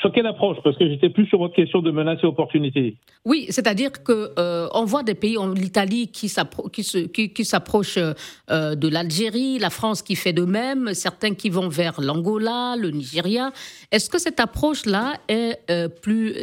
sur 0.00 0.12
quelle 0.12 0.26
approche? 0.26 0.56
Parce 0.64 0.76
que 0.76 0.88
j'étais 0.88 1.08
plus 1.08 1.26
sur 1.26 1.38
votre 1.38 1.54
question 1.54 1.82
de 1.82 1.90
menaces 1.90 2.18
et 2.22 2.26
opportunités. 2.26 2.96
Oui, 3.24 3.46
c'est-à-dire 3.50 4.02
que 4.02 4.30
euh, 4.38 4.66
on 4.74 4.84
voit 4.84 5.04
des 5.04 5.14
pays, 5.14 5.36
l'Italie 5.54 6.08
qui 6.08 6.28
s'approche 6.28 7.98
euh, 7.98 8.74
de 8.74 8.88
l'Algérie, 8.88 9.58
la 9.58 9.70
France 9.70 10.02
qui 10.02 10.16
fait 10.16 10.32
de 10.32 10.44
même, 10.44 10.94
certains 10.94 11.34
qui 11.34 11.48
vont 11.48 11.68
vers 11.68 12.00
l'Angola, 12.00 12.74
le 12.76 12.90
Nigeria. 12.90 13.52
Est-ce 13.92 14.10
que 14.10 14.18
cette 14.18 14.40
approche-là 14.40 15.14
est 15.28 15.56
plus 16.02 16.34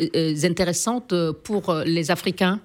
intéressante 0.46 1.14
pour 1.44 1.74
les 1.86 2.10
Africains? 2.10 2.60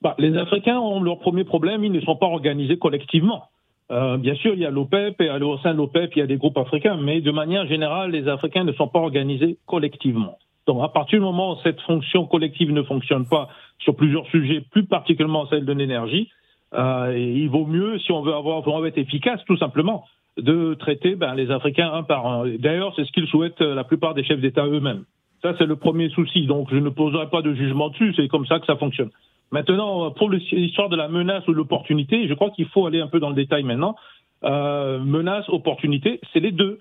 Bah, 0.00 0.14
Les 0.18 0.36
Africains 0.38 0.78
ont 0.78 1.00
leur 1.02 1.18
premier 1.18 1.44
problème, 1.44 1.84
ils 1.84 1.92
ne 1.92 2.00
sont 2.00 2.16
pas 2.16 2.26
organisés 2.26 2.78
collectivement. 2.78 3.48
Euh, 3.92 4.16
bien 4.16 4.34
sûr, 4.34 4.54
il 4.54 4.60
y 4.60 4.66
a 4.66 4.70
l'OPEP 4.70 5.20
et 5.20 5.30
au 5.30 5.58
sein 5.58 5.72
de 5.72 5.78
l'OPEP, 5.78 6.16
il 6.16 6.18
y 6.18 6.22
a 6.22 6.26
des 6.26 6.36
groupes 6.36 6.58
africains, 6.58 6.96
mais 6.96 7.20
de 7.20 7.30
manière 7.30 7.66
générale, 7.66 8.10
les 8.10 8.26
Africains 8.28 8.64
ne 8.64 8.72
sont 8.72 8.88
pas 8.88 8.98
organisés 8.98 9.58
collectivement. 9.66 10.38
Donc, 10.66 10.82
à 10.82 10.88
partir 10.88 11.20
du 11.20 11.24
moment 11.24 11.52
où 11.52 11.56
cette 11.62 11.80
fonction 11.82 12.26
collective 12.26 12.72
ne 12.72 12.82
fonctionne 12.82 13.26
pas 13.26 13.48
sur 13.78 13.94
plusieurs 13.94 14.26
sujets, 14.26 14.60
plus 14.60 14.84
particulièrement 14.84 15.46
celle 15.46 15.64
de 15.64 15.72
l'énergie, 15.72 16.28
euh, 16.74 17.16
il 17.16 17.48
vaut 17.48 17.66
mieux, 17.66 17.98
si 18.00 18.10
on 18.10 18.22
veut 18.22 18.34
avoir, 18.34 18.84
être 18.86 18.98
efficace, 18.98 19.40
tout 19.46 19.56
simplement, 19.56 20.04
de 20.36 20.74
traiter 20.74 21.14
ben, 21.14 21.34
les 21.34 21.52
Africains 21.52 21.92
un 21.92 22.02
par 22.02 22.26
un. 22.26 22.48
D'ailleurs, 22.58 22.92
c'est 22.96 23.04
ce 23.04 23.12
qu'ils 23.12 23.28
souhaitent 23.28 23.60
la 23.60 23.84
plupart 23.84 24.14
des 24.14 24.24
chefs 24.24 24.40
d'État 24.40 24.66
eux-mêmes. 24.66 25.04
Ça, 25.42 25.54
c'est 25.58 25.66
le 25.66 25.76
premier 25.76 26.08
souci. 26.10 26.46
Donc, 26.46 26.68
je 26.72 26.76
ne 26.76 26.88
poserai 26.88 27.28
pas 27.30 27.42
de 27.42 27.54
jugement 27.54 27.90
dessus. 27.90 28.12
C'est 28.16 28.26
comme 28.26 28.46
ça 28.46 28.58
que 28.58 28.66
ça 28.66 28.76
fonctionne. 28.76 29.10
Maintenant, 29.52 30.10
pour 30.10 30.30
l'histoire 30.30 30.88
de 30.88 30.96
la 30.96 31.08
menace 31.08 31.46
ou 31.46 31.52
l'opportunité, 31.52 32.26
je 32.28 32.34
crois 32.34 32.50
qu'il 32.50 32.66
faut 32.66 32.86
aller 32.86 33.00
un 33.00 33.06
peu 33.06 33.20
dans 33.20 33.28
le 33.28 33.34
détail 33.34 33.62
maintenant. 33.62 33.96
Euh, 34.44 34.98
menace, 34.98 35.48
opportunité, 35.48 36.20
c'est 36.32 36.40
les 36.40 36.52
deux. 36.52 36.78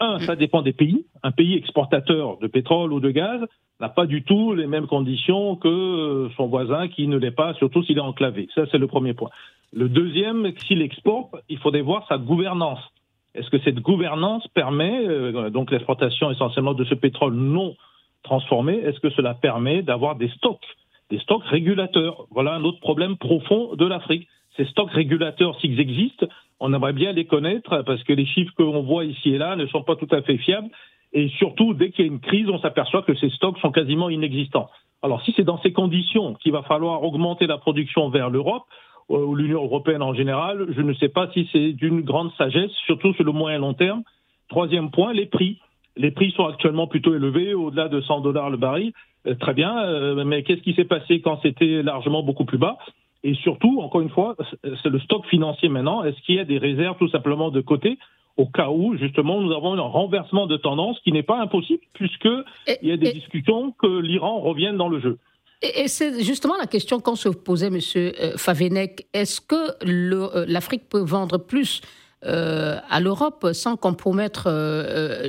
Un, 0.00 0.18
ça 0.20 0.34
dépend 0.34 0.62
des 0.62 0.72
pays. 0.72 1.04
Un 1.22 1.30
pays 1.30 1.54
exportateur 1.54 2.38
de 2.38 2.46
pétrole 2.48 2.92
ou 2.92 3.00
de 3.00 3.10
gaz 3.10 3.40
n'a 3.80 3.88
pas 3.88 4.06
du 4.06 4.22
tout 4.24 4.54
les 4.54 4.66
mêmes 4.66 4.86
conditions 4.86 5.56
que 5.56 6.28
son 6.36 6.46
voisin 6.48 6.88
qui 6.88 7.06
ne 7.06 7.16
l'est 7.16 7.30
pas, 7.30 7.54
surtout 7.54 7.82
s'il 7.84 7.98
est 7.98 8.02
enclavé. 8.02 8.48
Ça, 8.54 8.62
c'est 8.70 8.78
le 8.78 8.86
premier 8.88 9.14
point. 9.14 9.30
Le 9.72 9.88
deuxième, 9.88 10.52
s'il 10.66 10.82
exporte, 10.82 11.34
il 11.48 11.58
faudrait 11.58 11.82
voir 11.82 12.06
sa 12.08 12.18
gouvernance. 12.18 12.80
Est-ce 13.34 13.48
que 13.48 13.58
cette 13.60 13.80
gouvernance 13.80 14.46
permet, 14.48 15.06
euh, 15.06 15.50
donc 15.50 15.70
l'exportation 15.70 16.30
essentiellement 16.30 16.74
de 16.74 16.84
ce 16.84 16.94
pétrole 16.94 17.34
non 17.34 17.76
transformé, 18.22 18.74
est-ce 18.74 19.00
que 19.00 19.10
cela 19.10 19.34
permet 19.34 19.82
d'avoir 19.82 20.16
des 20.16 20.28
stocks 20.28 20.66
des 21.12 21.18
stocks 21.18 21.44
régulateurs. 21.44 22.26
Voilà 22.30 22.54
un 22.54 22.64
autre 22.64 22.80
problème 22.80 23.18
profond 23.18 23.76
de 23.76 23.84
l'Afrique. 23.86 24.26
Ces 24.56 24.64
stocks 24.64 24.90
régulateurs, 24.90 25.60
s'ils 25.60 25.78
existent, 25.78 26.26
on 26.58 26.72
aimerait 26.72 26.94
bien 26.94 27.12
les 27.12 27.26
connaître 27.26 27.82
parce 27.82 28.02
que 28.02 28.14
les 28.14 28.24
chiffres 28.24 28.52
qu'on 28.56 28.82
voit 28.82 29.04
ici 29.04 29.34
et 29.34 29.38
là 29.38 29.54
ne 29.54 29.66
sont 29.66 29.82
pas 29.82 29.94
tout 29.94 30.08
à 30.10 30.22
fait 30.22 30.38
fiables. 30.38 30.70
Et 31.12 31.28
surtout, 31.36 31.74
dès 31.74 31.90
qu'il 31.90 32.06
y 32.06 32.08
a 32.08 32.10
une 32.10 32.20
crise, 32.20 32.48
on 32.48 32.58
s'aperçoit 32.60 33.02
que 33.02 33.14
ces 33.14 33.28
stocks 33.28 33.58
sont 33.58 33.70
quasiment 33.70 34.08
inexistants. 34.08 34.70
Alors, 35.02 35.22
si 35.22 35.34
c'est 35.36 35.44
dans 35.44 35.60
ces 35.60 35.72
conditions 35.72 36.32
qu'il 36.34 36.52
va 36.52 36.62
falloir 36.62 37.02
augmenter 37.02 37.46
la 37.46 37.58
production 37.58 38.08
vers 38.08 38.30
l'Europe, 38.30 38.64
euh, 39.10 39.16
ou 39.16 39.34
l'Union 39.34 39.62
européenne 39.62 40.02
en 40.02 40.14
général, 40.14 40.68
je 40.74 40.80
ne 40.80 40.94
sais 40.94 41.10
pas 41.10 41.28
si 41.34 41.46
c'est 41.52 41.72
d'une 41.72 42.00
grande 42.00 42.32
sagesse, 42.38 42.70
surtout 42.86 43.12
sur 43.12 43.24
le 43.24 43.32
moyen 43.32 43.58
long 43.58 43.74
terme. 43.74 44.02
Troisième 44.48 44.90
point, 44.90 45.12
les 45.12 45.26
prix. 45.26 45.58
Les 45.96 46.10
prix 46.10 46.30
sont 46.30 46.46
actuellement 46.46 46.86
plutôt 46.86 47.14
élevés, 47.14 47.52
au-delà 47.52 47.88
de 47.88 48.00
100 48.00 48.20
dollars 48.20 48.48
le 48.48 48.56
baril. 48.56 48.92
Euh, 49.26 49.34
très 49.36 49.54
bien, 49.54 49.84
euh, 49.84 50.24
mais 50.24 50.42
qu'est-ce 50.42 50.62
qui 50.62 50.74
s'est 50.74 50.84
passé 50.84 51.20
quand 51.20 51.38
c'était 51.42 51.82
largement 51.82 52.22
beaucoup 52.22 52.44
plus 52.44 52.58
bas? 52.58 52.78
Et 53.24 53.34
surtout, 53.34 53.80
encore 53.80 54.00
une 54.00 54.10
fois, 54.10 54.36
c'est 54.82 54.88
le 54.88 54.98
stock 54.98 55.24
financier 55.26 55.68
maintenant. 55.68 56.02
Est-ce 56.02 56.20
qu'il 56.22 56.34
y 56.34 56.40
a 56.40 56.44
des 56.44 56.58
réserves 56.58 56.96
tout 56.98 57.08
simplement 57.08 57.50
de 57.50 57.60
côté 57.60 57.98
au 58.36 58.46
cas 58.46 58.68
où, 58.70 58.96
justement, 58.96 59.40
nous 59.40 59.52
avons 59.52 59.74
un 59.74 59.80
renversement 59.80 60.46
de 60.46 60.56
tendance 60.56 60.98
qui 61.04 61.12
n'est 61.12 61.22
pas 61.22 61.38
impossible, 61.40 61.82
puisqu'il 61.92 62.88
y 62.88 62.90
a 62.90 62.96
des 62.96 63.12
discussions 63.12 63.72
que 63.72 64.00
l'Iran 64.00 64.40
revienne 64.40 64.76
dans 64.76 64.88
le 64.88 65.00
jeu? 65.00 65.18
Et, 65.62 65.86
c'est 65.86 66.24
justement 66.24 66.56
la 66.58 66.66
question 66.66 66.98
qu'on 66.98 67.14
se 67.14 67.28
posait, 67.28 67.68
M. 67.68 67.78
Euh, 67.94 68.36
Favenek. 68.36 69.06
Est-ce 69.12 69.40
que 69.40 70.50
l'Afrique 70.50 70.88
peut 70.88 71.04
vendre 71.04 71.38
plus 71.38 71.80
à 72.24 73.00
l'Europe 73.00 73.48
sans 73.52 73.76
compromettre 73.76 74.48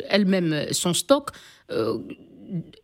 elle-même 0.09 0.65
son 0.71 0.93
stock 0.93 1.29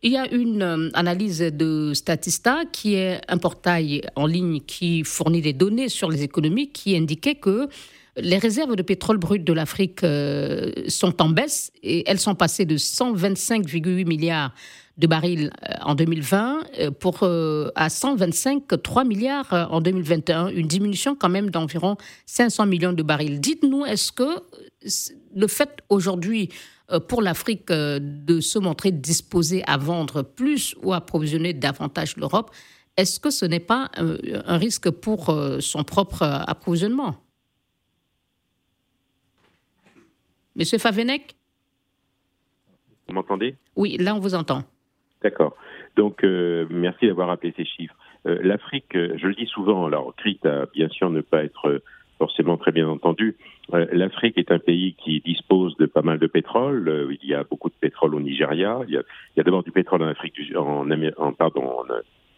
il 0.02 0.12
y 0.12 0.16
a 0.16 0.32
une 0.32 0.62
euh, 0.62 0.90
analyse 0.94 1.40
de 1.40 1.92
Statista, 1.94 2.64
qui 2.72 2.94
est 2.94 3.20
un 3.28 3.38
portail 3.38 4.02
en 4.16 4.26
ligne 4.26 4.60
qui 4.60 5.04
fournit 5.04 5.42
des 5.42 5.52
données 5.52 5.88
sur 5.88 6.10
les 6.10 6.22
économies, 6.22 6.72
qui 6.72 6.96
indiquait 6.96 7.36
que 7.36 7.68
les 8.16 8.38
réserves 8.38 8.74
de 8.74 8.82
pétrole 8.82 9.18
brut 9.18 9.44
de 9.44 9.52
l'Afrique 9.52 10.02
euh, 10.02 10.72
sont 10.88 11.22
en 11.22 11.28
baisse 11.28 11.72
et 11.82 12.08
elles 12.10 12.18
sont 12.18 12.34
passées 12.34 12.64
de 12.64 12.76
125,8 12.76 14.06
milliards 14.06 14.52
de 15.00 15.06
barils 15.06 15.50
euh, 15.68 15.74
en 15.82 15.94
2020 15.94 16.60
pour, 17.00 17.24
à 17.24 17.88
125,3 17.88 19.06
milliards 19.06 19.68
en 19.70 19.80
2021, 19.80 20.48
une 20.48 20.66
diminution 20.66 21.16
quand 21.16 21.28
même 21.28 21.50
d'environ 21.50 21.96
500 22.26 22.66
millions 22.66 22.92
de 22.92 23.02
barils. 23.02 23.40
Dites-nous, 23.40 23.84
est-ce 23.84 24.12
que 24.12 24.42
le 25.34 25.46
fait 25.46 25.80
aujourd'hui 25.88 26.50
euh, 26.92 27.00
pour 27.00 27.22
l'Afrique 27.22 27.70
euh, 27.70 27.98
de 28.00 28.40
se 28.40 28.58
montrer 28.58 28.90
disposée 28.90 29.62
à 29.66 29.76
vendre 29.76 30.22
plus 30.22 30.74
ou 30.82 30.92
à 30.92 30.96
approvisionner 30.96 31.52
davantage 31.52 32.16
l'Europe, 32.16 32.50
est-ce 32.96 33.20
que 33.20 33.30
ce 33.30 33.44
n'est 33.44 33.60
pas 33.60 33.90
un, 33.96 34.56
risque 34.56 34.90
pour 34.90 35.30
euh, 35.30 35.60
son 35.60 35.84
propre 35.84 36.22
approvisionnement? 36.22 37.16
Monsieur 40.56 40.78
Favenek 40.78 41.36
Vous 43.06 43.14
m'entendez? 43.14 43.56
Oui, 43.76 43.96
là 43.98 44.14
on 44.14 44.18
vous 44.18 44.34
entend. 44.34 44.64
D'accord. 45.22 45.56
Donc, 45.96 46.22
merci 46.22 47.06
d'avoir 47.06 47.28
rappelé 47.28 47.52
ces 47.56 47.64
chiffres. 47.64 47.94
L'Afrique, 48.24 48.92
je 48.92 49.26
le 49.26 49.34
dis 49.34 49.46
souvent, 49.46 49.86
alors, 49.86 50.14
quitte 50.22 50.46
à 50.46 50.66
bien 50.72 50.88
sûr 50.88 51.10
ne 51.10 51.20
pas 51.20 51.44
être 51.44 51.82
forcément 52.20 52.58
très 52.58 52.70
bien 52.70 52.86
entendu. 52.86 53.36
Euh, 53.72 53.86
L'Afrique 53.92 54.36
est 54.36 54.52
un 54.52 54.58
pays 54.58 54.94
qui 55.02 55.20
dispose 55.20 55.74
de 55.78 55.86
pas 55.86 56.02
mal 56.02 56.18
de 56.18 56.26
pétrole. 56.26 56.86
Euh, 56.88 57.16
il 57.22 57.28
y 57.28 57.34
a 57.34 57.44
beaucoup 57.44 57.70
de 57.70 57.74
pétrole 57.80 58.14
au 58.14 58.20
Nigeria. 58.20 58.80
Il 58.86 58.94
y 58.94 58.98
a, 58.98 59.42
d'abord 59.42 59.62
du 59.62 59.72
pétrole 59.72 60.02
en 60.02 60.08
Afrique 60.08 60.34
du, 60.34 60.54
en, 60.56 60.86
en 60.90 61.32
pardon, 61.32 61.64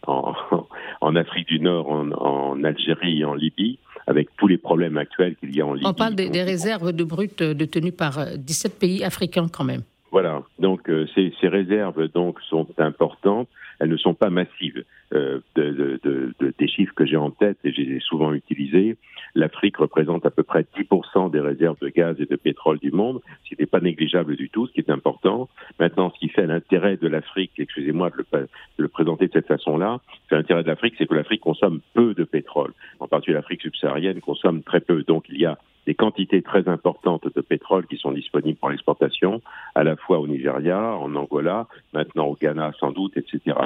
en, 0.07 0.33
en, 1.01 1.15
Afrique 1.15 1.47
du 1.49 1.59
Nord, 1.59 1.89
en, 1.89 2.63
Algérie 2.63 3.19
et 3.19 3.25
en 3.25 3.33
Libye, 3.33 3.77
avec 4.07 4.29
tous 4.37 4.47
les 4.47 4.57
problèmes 4.57 4.97
actuels 4.97 5.35
qu'il 5.35 5.53
y 5.53 5.59
a 5.59 5.65
en 5.65 5.73
Libye. 5.73 5.85
On 5.85 5.93
parle 5.93 6.15
des, 6.15 6.29
des 6.29 6.43
réserves 6.43 6.93
de 6.93 7.03
brut 7.03 7.41
euh, 7.41 7.53
détenues 7.53 7.91
par 7.91 8.25
17 8.37 8.79
pays 8.79 9.03
africains 9.03 9.47
quand 9.51 9.65
même. 9.65 9.81
Voilà, 10.13 10.43
donc 10.59 10.91
ces, 11.15 11.33
ces, 11.41 11.47
réserves 11.47 12.07
donc 12.09 12.39
sont 12.41 12.67
importantes 12.77 13.47
elles 13.79 13.89
ne 13.89 13.97
sont 13.97 14.13
pas 14.13 14.29
massives. 14.29 14.83
Euh, 15.13 15.41
de, 15.55 15.99
de, 16.03 16.33
de, 16.39 16.53
des 16.57 16.67
chiffres 16.67 16.93
que 16.95 17.05
j'ai 17.05 17.17
en 17.17 17.29
tête 17.29 17.59
et 17.63 17.71
j'ai 17.71 17.99
souvent 17.99 18.33
utilisés, 18.33 18.97
l'Afrique 19.35 19.77
représente 19.77 20.25
à 20.25 20.31
peu 20.31 20.41
près 20.41 20.65
10% 20.75 21.29
des 21.29 21.39
réserves 21.39 21.77
de 21.81 21.89
gaz 21.89 22.15
et 22.19 22.25
de 22.25 22.35
pétrole 22.35 22.79
du 22.79 22.91
monde, 22.91 23.21
ce 23.43 23.49
qui 23.49 23.61
n'est 23.61 23.67
pas 23.67 23.79
négligeable 23.79 24.35
du 24.35 24.49
tout, 24.49 24.65
ce 24.65 24.73
qui 24.73 24.79
est 24.79 24.89
important. 24.89 25.49
Maintenant, 25.79 26.11
ce 26.11 26.19
qui 26.19 26.29
fait 26.29 26.47
l'intérêt 26.47 26.97
de 26.97 27.07
l'Afrique, 27.07 27.51
excusez-moi 27.59 28.09
de 28.09 28.25
le, 28.33 28.47
le, 28.77 28.87
présenter 28.87 29.27
de 29.27 29.33
cette 29.33 29.47
façon-là, 29.47 29.99
c'est 30.29 30.35
l'intérêt 30.35 30.63
de 30.63 30.69
l'Afrique, 30.69 30.95
c'est 30.97 31.05
que 31.05 31.13
l'Afrique 31.13 31.41
consomme 31.41 31.81
peu 31.93 32.15
de 32.15 32.23
pétrole. 32.23 32.73
En 32.99 33.07
particulier 33.07 33.35
l'Afrique 33.35 33.61
subsaharienne 33.61 34.19
consomme 34.19 34.63
très 34.63 34.79
peu. 34.79 35.03
Donc 35.03 35.25
il 35.29 35.39
y 35.39 35.45
a 35.45 35.59
des 35.85 35.95
quantités 35.95 36.41
très 36.41 36.67
importantes 36.67 37.27
de 37.33 37.41
pétrole 37.41 37.85
qui 37.87 37.97
sont 37.97 38.11
disponibles 38.11 38.57
pour 38.57 38.69
l'exportation, 38.69 39.41
à 39.75 39.83
la 39.83 39.95
fois 39.95 40.19
au 40.19 40.27
Nigeria, 40.27 40.79
en 40.79 41.13
Angola, 41.15 41.67
maintenant 41.93 42.27
au 42.27 42.37
Ghana 42.39 42.71
sans 42.79 42.91
doute, 42.91 43.17
etc. 43.17 43.57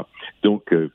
Donc, 0.44 0.74
euh, 0.74 0.92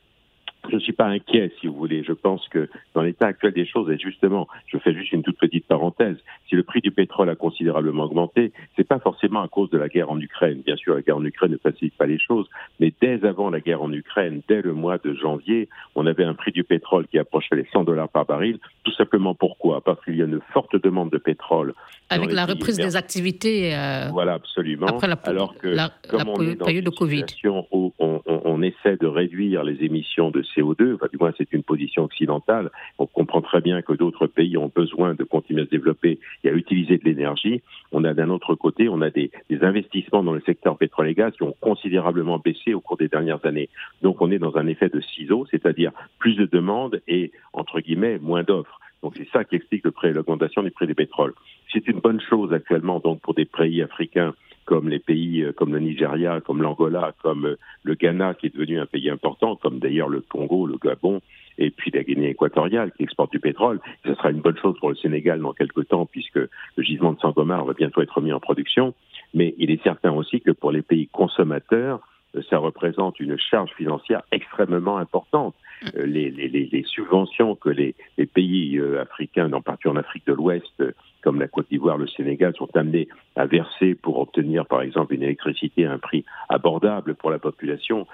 je 0.69 0.77
ne 0.77 0.81
suis 0.81 0.93
pas 0.93 1.07
inquiet, 1.07 1.53
si 1.61 1.67
vous 1.67 1.75
voulez. 1.75 2.05
Je 2.05 2.13
pense 2.13 2.49
que 2.49 2.69
dans 2.95 3.03
l'état 3.03 3.27
actuel 3.27 3.53
des 3.53 3.67
choses, 3.67 3.91
et 3.91 3.99
justement, 3.99 4.47
je 4.67 4.79
fais 4.79 4.95
juste 4.95 5.13
une 5.13 5.23
toute 5.23 5.39
petite 5.39 5.67
parenthèse, 5.67 6.17
si 6.49 6.55
le 6.55 6.63
prix 6.63 6.81
du 6.81 6.91
pétrole 6.91 7.29
a 7.31 7.35
considérablement 7.35 8.05
augmenté, 8.05 8.53
c'est 8.77 8.87
pas 8.87 8.99
forcément 8.99 9.43
à 9.43 9.49
cause 9.49 9.71
de 9.71 9.79
la 9.79 9.89
guerre 9.89 10.11
en 10.11 10.21
Ukraine. 10.21 10.63
Bien 10.65 10.77
sûr, 10.77 10.95
la 10.95 11.03
guerre 11.03 11.17
en 11.17 11.25
Ukraine 11.25 11.53
ne 11.53 11.57
facilite 11.57 11.95
pas 11.95 12.07
les 12.07 12.19
choses, 12.19 12.49
mais 12.79 12.93
dès 13.01 13.25
avant 13.25 13.51
la 13.51 13.61
guerre 13.61 13.83
en 13.83 13.93
Ukraine, 13.93 14.43
dès 14.49 14.63
le 14.63 14.73
mois 14.73 14.99
de 14.99 15.15
janvier, 15.15 15.69
on 15.95 16.07
avait 16.07 16.25
un 16.25 16.35
prix 16.35 16.53
du 16.53 16.65
pétrole 16.65 17.07
qui 17.09 17.19
approchait 17.19 17.57
les 17.57 17.67
100 17.73 17.85
dollars 17.85 18.09
par 18.09 18.27
baril. 18.27 18.59
Tout 18.85 18.93
simplement 18.93 19.35
pourquoi? 19.35 19.81
Parce 19.81 20.03
qu'il 20.05 20.17
y 20.17 20.23
a 20.23 20.27
une 20.27 20.41
forte 20.53 20.81
demande 20.81 21.11
de 21.11 21.19
pétrole. 21.19 21.75
Avec 22.09 22.33
la 22.33 22.47
reprise 22.47 22.77
des 22.77 22.97
activités. 22.97 23.75
Euh, 23.75 24.09
voilà, 24.13 24.35
absolument. 24.35 24.87
Après 24.87 25.09
la, 25.09 25.15
Alors 25.25 25.57
que, 25.57 25.75
comme 26.09 26.29
on 26.29 26.41
est 26.43 26.55
dans 26.55 26.67
période 26.67 26.85
de 26.85 26.91
Covid. 26.91 27.25
Où 27.73 27.93
on, 27.99 28.21
on 28.27 28.63
essaie 28.63 28.97
de 28.97 29.07
réduire 29.07 29.65
les 29.65 29.85
émissions 29.85 30.31
de 30.31 30.43
CO2, 30.57 30.95
enfin, 30.95 31.07
du 31.11 31.19
moins 31.19 31.33
c'est 31.37 31.53
une 31.53 31.63
position 31.63 32.05
occidentale. 32.05 32.71
On 32.99 33.07
comprend 33.07 33.41
très 33.43 33.61
bien 33.61 33.83
que 33.83 33.93
d'autres 33.93 34.27
pays 34.27 34.57
ont 34.57 34.71
besoin 34.75 35.15
de 35.15 35.25
continuer 35.25 35.63
à 35.63 35.65
se 35.65 35.71
développer 35.71 36.19
et 36.45 36.49
à 36.49 36.53
utiliser 36.53 36.99
de 36.99 37.05
l'énergie. 37.05 37.63
On 37.93 38.05
a 38.05 38.15
d'un 38.15 38.31
autre 38.31 38.55
côté, 38.55 38.89
on 38.89 39.01
a 39.01 39.11
des, 39.11 39.31
investissements 39.63 40.25
dans 40.25 40.33
le 40.33 40.41
secteur 40.41 40.77
pétrole 40.77 41.09
et 41.09 41.15
gaz 41.15 41.33
qui 41.35 41.45
ont 41.45 41.55
considérablement 41.61 42.39
baissé 42.39 42.75
au 42.75 42.81
cours 42.81 42.97
des 42.97 43.09
dernières 43.09 43.45
années. 43.47 43.69
Donc 44.03 44.21
on 44.21 44.31
est 44.31 44.39
dans 44.39 44.57
un 44.57 44.67
effet 44.67 44.89
de 44.89 45.01
ciseau, 45.01 45.47
c'est-à-dire 45.51 45.93
plus 46.19 46.35
de 46.35 46.47
demandes 46.47 47.01
et, 47.07 47.33
entre 47.53 47.81
guillemets, 47.81 48.19
moins 48.19 48.43
d'offres. 48.43 48.81
Donc 49.03 49.15
c'est 49.17 49.29
ça 49.33 49.45
qui 49.45 49.57
explique 49.57 49.85
l'augmentation 49.85 50.63
du 50.63 50.71
prix 50.71 50.87
du 50.87 50.95
pétrole. 50.95 51.35
C'est 51.73 51.87
une 51.89 51.99
bonne 51.99 52.21
chose 52.21 52.53
actuellement 52.53 53.01
donc 53.01 53.21
pour 53.21 53.35
des 53.35 53.45
pays 53.45 53.83
africains 53.83 54.35
comme 54.65 54.89
les 54.89 54.99
pays 54.99 55.47
comme 55.57 55.73
le 55.73 55.81
Nigeria, 55.81 56.41
comme 56.41 56.63
l'Angola, 56.63 57.15
comme 57.23 57.57
le 57.83 57.95
Ghana, 57.95 58.35
qui 58.35 58.47
est 58.47 58.55
devenu 58.55 58.79
un 58.79 58.87
pays 58.87 59.11
important, 59.11 59.57
comme 59.57 59.79
d'ailleurs 59.79 60.09
le 60.09 60.21
Congo, 60.21 60.67
le 60.67 60.77
Gabon, 60.77 61.21
et 61.59 61.71
puis 61.71 61.91
la 61.91 62.03
Guinée 62.03 62.31
équatoriale 62.31 62.93
qui 62.93 63.03
exporte 63.03 63.33
du 63.33 63.41
pétrole. 63.41 63.81
Ce 64.05 64.15
sera 64.15 64.31
une 64.31 64.41
bonne 64.41 64.57
chose 64.59 64.79
pour 64.79 64.91
le 64.91 64.97
Sénégal 64.97 65.41
dans 65.41 65.53
quelques 65.53 65.89
temps 65.89 66.07
puisque 66.07 66.37
le 66.37 66.83
gisement 66.83 67.13
de 67.13 67.21
Sangomar 67.21 67.65
va 67.65 67.73
bientôt 67.73 68.01
être 68.03 68.21
mis 68.21 68.33
en 68.33 68.41
production. 68.41 68.95
Mais 69.35 69.55
il 69.59 69.71
est 69.71 69.83
certain 69.83 70.13
aussi 70.13 70.41
que 70.41 70.51
pour 70.51 70.73
les 70.73 70.83
pays 70.83 71.09
consommateurs, 71.09 72.01
euh, 72.37 72.43
ça 72.49 72.59
représente 72.59 73.21
une 73.21 73.39
charge 73.39 73.71
financière 73.73 74.23
extrêmement 74.33 74.99
importante. 74.99 75.55
Euh, 75.97 76.07
les, 76.07 76.31
les, 76.31 76.49
les, 76.49 76.85
subventions 76.85 77.55
que 77.55 77.69
les, 77.69 77.95
pays 78.33 78.79
euh, 78.79 79.01
africains, 79.03 79.53
en 79.53 79.61
partie 79.61 79.89
en 79.89 79.97
Afrique 79.97 80.27
de 80.27 80.33
l'Ouest, 80.33 80.83
comme 81.23 81.41
la 81.41 81.49
Côte 81.49 81.69
d'Ivoire, 81.71 81.99
le 81.99 82.09
Sénégal, 82.09 82.55
sont 82.57 82.69
amenés 82.77 83.09
à 83.37 83.47
verser 83.47 83.95
pour 83.95 84.19
obtenir, 84.19 84.67
par 84.67 84.83
exemple, 84.83 85.15
une 85.15 85.23
électricité 85.23 85.87
à 85.87 85.93
un 85.93 85.99
prix 85.99 86.25
abordable 86.49 87.15
pour 87.15 87.31
la 87.31 87.39
population, 87.39 88.07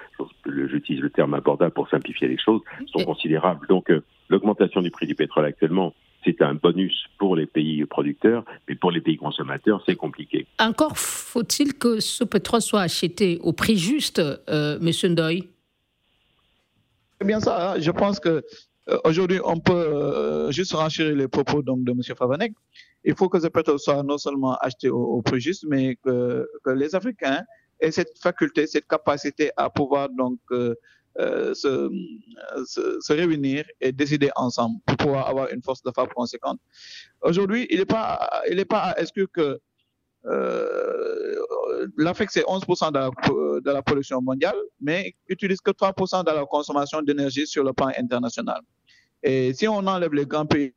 j'utilise 0.45 1.01
le 1.01 1.09
terme 1.09 1.33
abordable 1.33 1.73
pour 1.73 1.89
simplifier 1.89 2.27
les 2.27 2.37
choses, 2.37 2.61
sont 2.87 3.03
considérables. 3.03 3.67
Donc, 3.67 3.91
l'augmentation 4.29 4.81
du 4.81 4.91
prix 4.91 5.07
du 5.07 5.15
pétrole 5.15 5.45
actuellement 5.45 5.93
c'est 6.23 6.41
un 6.41 6.53
bonus 6.53 7.05
pour 7.17 7.35
les 7.35 7.45
pays 7.45 7.85
producteurs, 7.85 8.43
mais 8.67 8.75
pour 8.75 8.91
les 8.91 9.01
pays 9.01 9.17
consommateurs, 9.17 9.81
c'est 9.85 9.95
compliqué. 9.95 10.47
Encore 10.59 10.97
faut-il 10.97 11.73
que 11.73 11.99
ce 11.99 12.23
pétrole 12.23 12.61
soit 12.61 12.81
acheté 12.81 13.39
au 13.41 13.53
prix 13.53 13.77
juste, 13.77 14.19
euh, 14.19 14.77
Monsieur 14.81 15.09
Ndoye? 15.09 15.43
Bien 17.25 17.39
ça. 17.39 17.73
Hein. 17.73 17.79
Je 17.79 17.91
pense 17.91 18.19
que 18.19 18.43
euh, 18.89 18.97
aujourd'hui, 19.03 19.39
on 19.43 19.59
peut 19.59 19.73
euh, 19.73 20.51
juste 20.51 20.73
renchérir 20.73 21.15
les 21.15 21.27
propos 21.27 21.61
donc, 21.61 21.83
de 21.83 21.91
M. 21.91 22.01
Favanek. 22.17 22.53
Il 23.03 23.15
faut 23.15 23.29
que 23.29 23.39
ce 23.39 23.47
pétrole 23.47 23.79
soit 23.79 24.03
non 24.03 24.17
seulement 24.17 24.55
acheté 24.57 24.89
au, 24.89 25.21
prix 25.21 25.39
juste, 25.39 25.65
mais 25.67 25.95
que, 26.03 26.47
les 26.67 26.95
Africains 26.95 27.43
aient 27.79 27.91
cette 27.91 28.17
faculté, 28.19 28.67
cette 28.67 28.87
capacité 28.87 29.51
à 29.55 29.69
pouvoir 29.69 30.09
donc 30.09 30.39
euh, 30.51 30.75
se, 31.53 31.89
se, 32.65 33.13
réunir 33.13 33.65
et 33.79 33.91
décider 33.91 34.31
ensemble 34.35 34.79
pour 34.85 34.97
pouvoir 34.97 35.27
avoir 35.27 35.49
une 35.49 35.61
force 35.61 35.81
de 35.83 35.91
frappe 35.91 36.13
conséquente. 36.13 36.59
Aujourd'hui, 37.21 37.67
il 37.69 37.79
n'est 37.79 37.85
pas, 37.85 38.29
il 38.49 38.57
n'est 38.57 38.65
pas 38.65 38.79
à 38.79 39.01
exclure 39.01 39.27
que 39.31 39.59
euh, 40.25 41.35
l'Afrique, 41.97 42.29
c'est 42.31 42.43
11% 42.43 42.91
de 42.91 42.97
la, 42.97 43.09
de 43.61 43.71
la 43.71 43.81
pollution 43.81 44.21
mondiale, 44.21 44.55
mais 44.81 45.13
utilise 45.27 45.61
que 45.61 45.71
3% 45.71 46.25
de 46.25 46.31
la 46.31 46.45
consommation 46.45 47.01
d'énergie 47.01 47.47
sur 47.47 47.63
le 47.63 47.73
plan 47.73 47.91
international. 47.97 48.61
Et 49.23 49.53
si 49.53 49.67
on 49.67 49.77
enlève 49.77 50.13
les 50.13 50.25
grands 50.25 50.45
pays 50.45 50.73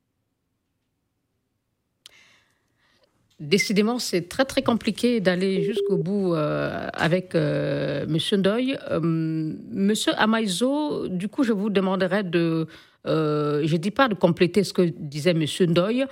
Décidément, 3.42 3.98
c'est 3.98 4.28
très 4.28 4.44
très 4.44 4.62
compliqué 4.62 5.18
d'aller 5.18 5.62
jusqu'au 5.62 5.96
bout 5.96 6.32
euh, 6.32 6.86
avec 6.92 7.34
euh, 7.34 8.06
Monsieur 8.06 8.36
Ndoye. 8.36 8.78
Euh, 8.88 9.00
Monsieur 9.02 10.12
Amaïzo, 10.16 11.08
du 11.08 11.26
coup, 11.26 11.42
je 11.42 11.52
vous 11.52 11.68
demanderai 11.68 12.22
de, 12.22 12.68
je 13.04 13.72
ne 13.72 13.76
dis 13.78 13.90
pas 13.90 14.06
de 14.06 14.14
compléter 14.14 14.62
ce 14.62 14.72
que 14.72 14.82
disait 14.82 15.34
Monsieur 15.34 15.66
Ndoye, 15.66 16.06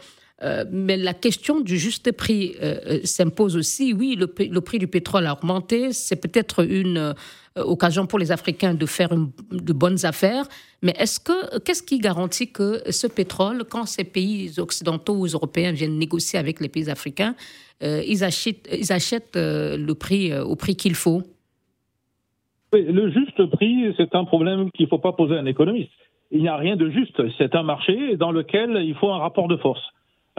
mais 0.71 0.97
la 0.97 1.15
question 1.15 1.61
du 1.61 1.79
juste 1.79 2.13
prix 2.13 2.57
s'impose 3.05 3.57
aussi. 3.57 3.93
Oui, 3.93 4.17
le, 4.17 4.27
prix 4.61 4.79
du 4.79 4.87
pétrole 4.87 5.27
a 5.27 5.35
augmenté, 5.35 5.93
c'est 5.93 6.21
peut-être 6.21 6.65
une 6.65 7.15
euh, 7.59 7.65
occasion 7.65 8.07
pour 8.07 8.21
les 8.21 8.31
Africains 8.31 8.75
de 8.75 8.87
faire 8.87 9.09
de 9.11 9.73
bonnes 9.73 10.07
affaires. 10.07 10.45
Mais 10.83 10.93
est-ce 10.97 11.19
que 11.19 11.59
qu'est-ce 11.59 11.83
qui 11.83 11.99
garantit 11.99 12.53
que 12.53 12.81
ce 12.93 13.09
pétrole, 13.09 13.65
quand 13.69 13.87
ces 13.87 14.05
pays 14.05 14.61
occidentaux 14.61 15.15
ou 15.15 15.27
européens 15.27 15.73
viennent 15.73 15.99
négocier 15.99 16.39
avec 16.39 16.61
les 16.61 16.69
pays 16.69 16.89
africains, 16.89 17.35
euh, 17.83 18.03
ils 18.07 18.23
achètent, 18.23 19.37
euh, 19.37 19.77
le 19.77 19.95
prix 19.95 20.33
au 20.33 20.55
prix 20.55 20.77
qu'il 20.77 20.95
faut? 20.95 21.23
Le 22.73 23.11
juste 23.11 23.45
prix, 23.47 23.93
c'est 23.97 24.15
un 24.15 24.25
problème 24.25 24.71
qu'il 24.71 24.85
ne 24.85 24.89
faut 24.89 24.99
pas 24.99 25.13
poser 25.13 25.35
à 25.35 25.41
un 25.41 25.47
économiste. 25.47 25.91
Il 26.31 26.43
n'y 26.43 26.49
a 26.49 26.57
rien 26.57 26.77
de 26.77 26.89
juste. 26.89 27.21
C'est 27.37 27.57
un 27.57 27.65
marché 27.65 28.17
dans 28.17 28.31
lequel 28.31 28.81
il 28.85 28.95
faut 28.95 29.11
un 29.11 29.19
rapport 29.19 29.49
de 29.49 29.57
force. 29.57 29.83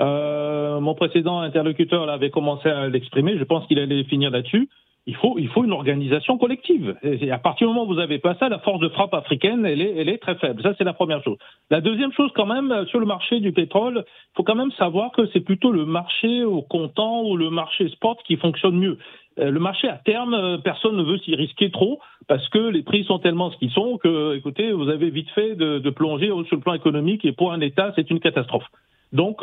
Mon 0.01 0.95
précédent 0.95 1.39
interlocuteur 1.39 2.09
avait 2.09 2.29
commencé 2.29 2.69
à 2.69 2.87
l'exprimer. 2.87 3.37
Je 3.37 3.43
pense 3.43 3.65
qu'il 3.67 3.79
allait 3.79 4.03
finir 4.03 4.31
là-dessus 4.31 4.67
il 5.07 5.15
faut, 5.15 5.63
une 5.63 5.71
organisation 5.71 6.37
collective. 6.37 6.95
Et 7.03 7.31
à 7.31 7.39
partir 7.39 7.67
du 7.67 7.73
moment 7.73 7.85
où 7.85 7.93
vous 7.93 7.99
avez 7.99 8.19
pas 8.19 8.35
ça, 8.35 8.49
la 8.49 8.59
force 8.59 8.79
de 8.79 8.89
frappe 8.89 9.13
africaine, 9.13 9.65
elle 9.65 9.81
est, 9.81 10.17
très 10.19 10.35
faible. 10.35 10.61
Ça, 10.61 10.73
c'est 10.77 10.83
la 10.83 10.93
première 10.93 11.23
chose. 11.23 11.37
La 11.71 11.81
deuxième 11.81 12.11
chose, 12.13 12.29
quand 12.35 12.45
même, 12.45 12.71
euh, 12.71 12.85
sur 12.85 12.99
le 12.99 13.07
marché 13.07 13.39
du 13.39 13.51
pétrole, 13.51 14.03
il 14.05 14.31
faut 14.35 14.43
quand 14.43 14.55
même 14.55 14.71
savoir 14.73 15.11
que 15.11 15.25
c'est 15.33 15.39
plutôt 15.39 15.71
le 15.71 15.85
marché 15.85 16.43
au 16.43 16.61
comptant 16.61 17.23
ou 17.23 17.35
le 17.35 17.49
marché 17.49 17.89
spot 17.89 18.19
qui 18.25 18.37
fonctionne 18.37 18.77
mieux. 18.77 18.99
Euh, 19.39 19.49
le 19.49 19.59
marché 19.59 19.87
à 19.87 19.97
terme, 19.97 20.35
euh, 20.35 20.57
personne 20.59 20.95
ne 20.95 21.03
veut 21.03 21.17
s'y 21.19 21.35
risquer 21.35 21.71
trop 21.71 21.99
parce 22.27 22.47
que 22.49 22.59
les 22.59 22.83
prix 22.83 23.03
sont 23.05 23.17
tellement 23.17 23.49
ce 23.49 23.57
qu'ils 23.57 23.71
sont 23.71 23.97
que, 23.97 24.35
écoutez, 24.35 24.71
vous 24.71 24.89
avez 24.89 25.09
vite 25.09 25.29
fait 25.31 25.55
de, 25.55 25.79
de, 25.79 25.89
plonger 25.89 26.27
sur 26.47 26.57
le 26.57 26.61
plan 26.61 26.73
économique 26.73 27.25
et 27.25 27.31
pour 27.31 27.51
un 27.51 27.61
État, 27.61 27.91
c'est 27.95 28.09
une 28.11 28.19
catastrophe. 28.19 28.65
Donc, 29.13 29.41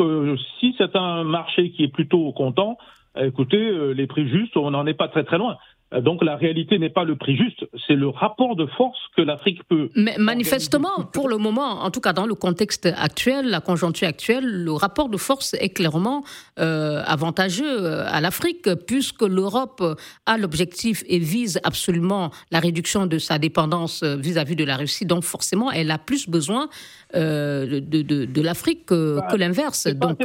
si 0.58 0.74
c'est 0.78 0.96
un 0.96 1.24
marché 1.24 1.70
qui 1.70 1.84
est 1.84 1.92
plutôt 1.92 2.20
au 2.26 2.32
comptant, 2.32 2.78
écoutez, 3.26 3.68
euh, 3.68 3.92
les 3.92 4.06
prix 4.06 4.28
justes, 4.28 4.56
on 4.56 4.70
n'en 4.70 4.86
est 4.86 4.94
pas 4.94 5.08
très 5.08 5.24
très 5.24 5.38
loin. 5.38 5.56
Euh, 5.94 6.00
donc 6.00 6.22
la 6.22 6.36
réalité 6.36 6.78
n'est 6.78 6.90
pas 6.90 7.04
le 7.04 7.16
prix 7.16 7.36
juste, 7.36 7.64
c'est 7.86 7.94
le 7.94 8.08
rapport 8.08 8.56
de 8.56 8.66
force 8.66 8.98
que 9.16 9.22
l'Afrique 9.22 9.62
peut. 9.64 9.88
Mais 9.96 10.16
manifestement, 10.18 11.04
pour 11.12 11.28
le 11.28 11.38
moment, 11.38 11.82
en 11.82 11.90
tout 11.90 12.00
cas 12.00 12.12
dans 12.12 12.26
le 12.26 12.34
contexte 12.34 12.86
actuel, 12.86 13.48
la 13.48 13.60
conjoncture 13.60 14.08
actuelle, 14.08 14.44
le 14.44 14.72
rapport 14.72 15.08
de 15.08 15.16
force 15.16 15.54
est 15.54 15.70
clairement 15.70 16.24
euh, 16.58 17.02
avantageux 17.06 17.88
à 18.06 18.20
l'Afrique, 18.20 18.68
puisque 18.86 19.22
l'Europe 19.22 19.82
a 20.26 20.38
l'objectif 20.38 21.02
et 21.08 21.18
vise 21.18 21.60
absolument 21.64 22.30
la 22.50 22.60
réduction 22.60 23.06
de 23.06 23.18
sa 23.18 23.38
dépendance 23.38 24.02
vis-à-vis 24.02 24.56
de 24.56 24.64
la 24.64 24.76
Russie. 24.76 25.06
Donc 25.06 25.24
forcément, 25.24 25.70
elle 25.70 25.90
a 25.90 25.98
plus 25.98 26.28
besoin 26.28 26.68
de, 27.14 27.80
de, 27.80 28.42
l'Afrique 28.42 28.86
que, 28.86 29.20
l'inverse. 29.36 29.86
Donc 29.88 30.18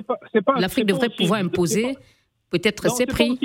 l'Afrique 0.58 0.86
devrait 0.86 1.10
pouvoir 1.10 1.40
imposer 1.40 1.96
peut-être 2.54 2.90
c'est 2.92 3.06
pris. 3.06 3.40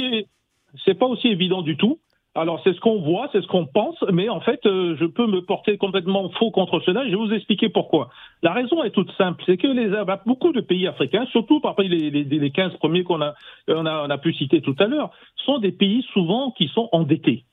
C'est 0.85 0.95
pas 0.95 1.07
aussi 1.07 1.29
évident 1.29 1.63
du 1.63 1.77
tout. 1.77 1.99
Alors 2.39 2.61
c'est 2.63 2.73
ce 2.73 2.81
qu'on 2.81 3.01
voit, 3.01 3.29
c'est 3.33 3.43
ce 3.43 3.47
qu'on 3.49 3.67
pense, 3.67 3.97
mais 4.13 4.29
en 4.29 4.41
fait, 4.41 4.65
euh, 4.65 4.97
je 4.99 5.05
peux 5.07 5.27
me 5.27 5.43
porter 5.43 5.77
complètement 5.77 6.29
faux 6.31 6.53
contre 6.53 6.79
cela. 6.81 7.05
Je 7.05 7.11
vais 7.11 7.17
vous 7.17 7.33
expliquer 7.33 7.69
pourquoi. 7.69 8.11
La 8.43 8.53
raison 8.53 8.85
est 8.85 8.91
toute 8.91 9.11
simple, 9.13 9.43
c'est 9.45 9.57
que 9.57 9.67
les, 9.67 9.89
bah, 10.05 10.23
beaucoup 10.25 10.53
de 10.53 10.61
pays 10.61 10.87
africains, 10.87 11.27
surtout 11.33 11.61
parmi 11.61 11.89
les, 11.89 12.11
les, 12.11 12.25
les 12.25 12.51
15 12.51 12.75
premiers 12.77 13.03
qu'on 13.03 13.21
a, 13.21 13.35
on 13.67 13.85
a, 13.87 14.07
on 14.07 14.11
a 14.11 14.19
pu 14.19 14.33
citer 14.33 14.61
tout 14.61 14.77
à 14.79 14.87
l'heure, 14.87 15.11
sont 15.45 15.59
des 15.59 15.73
pays 15.73 16.07
souvent 16.13 16.53
qui 16.53 16.69
sont 16.69 16.89
endettés. 16.93 17.45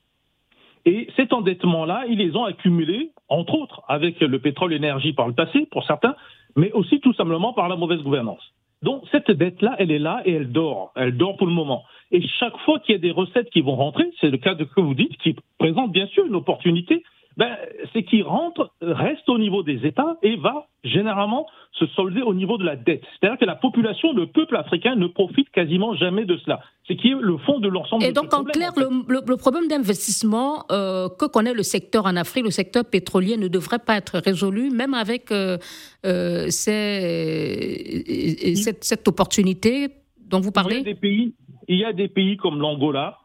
Et 0.84 1.08
cet 1.16 1.32
endettement-là, 1.32 2.04
ils 2.08 2.18
les 2.18 2.36
ont 2.36 2.44
accumulés, 2.44 3.10
entre 3.28 3.54
autres, 3.54 3.82
avec 3.88 4.20
le 4.20 4.38
pétrole 4.38 4.72
énergie 4.72 5.12
par 5.12 5.26
le 5.26 5.34
passé, 5.34 5.66
pour 5.72 5.84
certains, 5.84 6.14
mais 6.54 6.70
aussi 6.72 7.00
tout 7.00 7.12
simplement 7.14 7.52
par 7.52 7.68
la 7.68 7.74
mauvaise 7.74 8.02
gouvernance. 8.02 8.52
Donc 8.82 9.02
cette 9.10 9.30
dette-là, 9.30 9.74
elle 9.78 9.90
est 9.90 9.98
là 9.98 10.22
et 10.24 10.32
elle 10.32 10.52
dort. 10.52 10.92
Elle 10.94 11.16
dort 11.16 11.36
pour 11.36 11.46
le 11.48 11.52
moment. 11.52 11.82
Et 12.12 12.22
chaque 12.38 12.56
fois 12.58 12.78
qu'il 12.78 12.94
y 12.94 12.98
a 12.98 13.00
des 13.00 13.10
recettes 13.10 13.50
qui 13.50 13.60
vont 13.60 13.74
rentrer, 13.74 14.05
c'est 14.20 14.30
le 14.30 14.38
cas 14.38 14.54
de 14.54 14.64
que 14.64 14.80
vous 14.80 14.94
dites, 14.94 15.16
qui 15.18 15.36
présente 15.58 15.92
bien 15.92 16.06
sûr 16.08 16.26
une 16.26 16.34
opportunité, 16.34 17.02
ben, 17.36 17.54
c'est 17.92 18.02
qui 18.02 18.22
rentre, 18.22 18.70
reste 18.80 19.28
au 19.28 19.36
niveau 19.38 19.62
des 19.62 19.86
États 19.86 20.16
et 20.22 20.36
va 20.36 20.68
généralement 20.84 21.46
se 21.72 21.86
solder 21.88 22.22
au 22.22 22.32
niveau 22.32 22.56
de 22.56 22.64
la 22.64 22.76
dette. 22.76 23.02
C'est-à-dire 23.20 23.38
que 23.38 23.44
la 23.44 23.56
population, 23.56 24.14
le 24.14 24.26
peuple 24.26 24.56
africain 24.56 24.96
ne 24.96 25.06
profite 25.06 25.50
quasiment 25.50 25.94
jamais 25.94 26.24
de 26.24 26.38
cela. 26.38 26.60
C'est 26.88 26.96
qui 26.96 27.08
est 27.08 27.14
le 27.20 27.36
fond 27.36 27.58
de 27.58 27.68
l'ensemble. 27.68 28.04
Et 28.04 28.12
donc, 28.12 28.32
en 28.32 28.42
clair, 28.42 28.72
le, 28.76 29.36
problème 29.36 29.68
d'investissement 29.68 30.64
euh, 30.72 31.10
que 31.10 31.26
connaît 31.26 31.52
le 31.52 31.62
secteur 31.62 32.06
en 32.06 32.16
Afrique, 32.16 32.44
le 32.44 32.50
secteur 32.50 32.84
pétrolier, 32.86 33.36
ne 33.36 33.48
devrait 33.48 33.80
pas 33.80 33.96
être 33.98 34.18
résolu, 34.18 34.70
même 34.70 34.94
avec 34.94 35.30
euh, 35.30 35.58
euh, 36.06 36.46
cette, 36.48 38.04
cette, 38.82 39.06
opportunité 39.08 39.88
dont 40.26 40.40
vous 40.40 40.52
parlez. 40.52 40.76
Il 40.76 40.86
y 40.86 40.90
a 40.90 40.94
des 40.94 40.98
pays, 40.98 41.34
il 41.68 41.76
y 41.76 41.84
a 41.84 41.92
des 41.92 42.08
pays 42.08 42.38
comme 42.38 42.58
l'Angola 42.60 43.18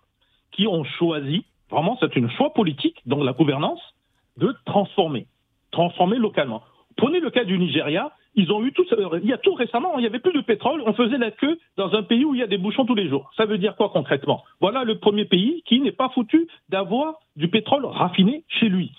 qui 0.52 0.68
ont 0.68 0.84
choisi, 0.84 1.46
vraiment, 1.70 1.98
c'est 2.00 2.16
une 2.16 2.30
choix 2.32 2.54
politique, 2.54 3.02
donc 3.06 3.24
la 3.24 3.34
gouvernance, 3.34 3.82
de 4.38 4.54
transformer, 4.66 5.28
transformer 5.72 6.18
localement. 6.18 6.64
Prenez 6.98 7.20
le 7.20 7.30
cas 7.30 7.44
du 7.44 7.58
Nigeria, 7.58 8.12
ils 8.36 8.52
ont 8.52 8.64
eu 8.64 8.72
tout, 8.72 8.86
il 9.22 9.30
y 9.30 9.34
a 9.34 9.38
tout 9.38 9.54
récemment, 9.54 9.98
il 9.98 10.02
n'y 10.02 10.08
avait 10.08 10.20
plus 10.20 10.34
de 10.34 10.42
pétrole, 10.42 10.82
on 10.86 10.94
faisait 10.94 11.18
la 11.18 11.32
queue 11.32 11.58
dans 11.78 11.94
un 11.94 12.04
pays 12.04 12.24
où 12.24 12.34
il 12.34 12.40
y 12.40 12.44
a 12.44 12.48
des 12.48 12.58
bouchons 12.58 12.86
tous 12.86 12.96
les 12.96 13.10
jours. 13.10 13.30
Ça 13.36 13.46
veut 13.46 13.58
dire 13.58 13.76
quoi 13.76 13.90
concrètement? 13.90 14.44
Voilà 14.62 14.84
le 14.84 15.00
premier 15.00 15.26
pays 15.26 15.64
qui 15.66 15.80
n'est 15.82 15.92
pas 15.92 16.10
foutu 16.10 16.48
d'avoir 16.70 17.16
du 17.36 17.50
pétrole 17.50 17.86
raffiné 17.86 18.44
chez 18.48 18.70
lui. 18.70 18.92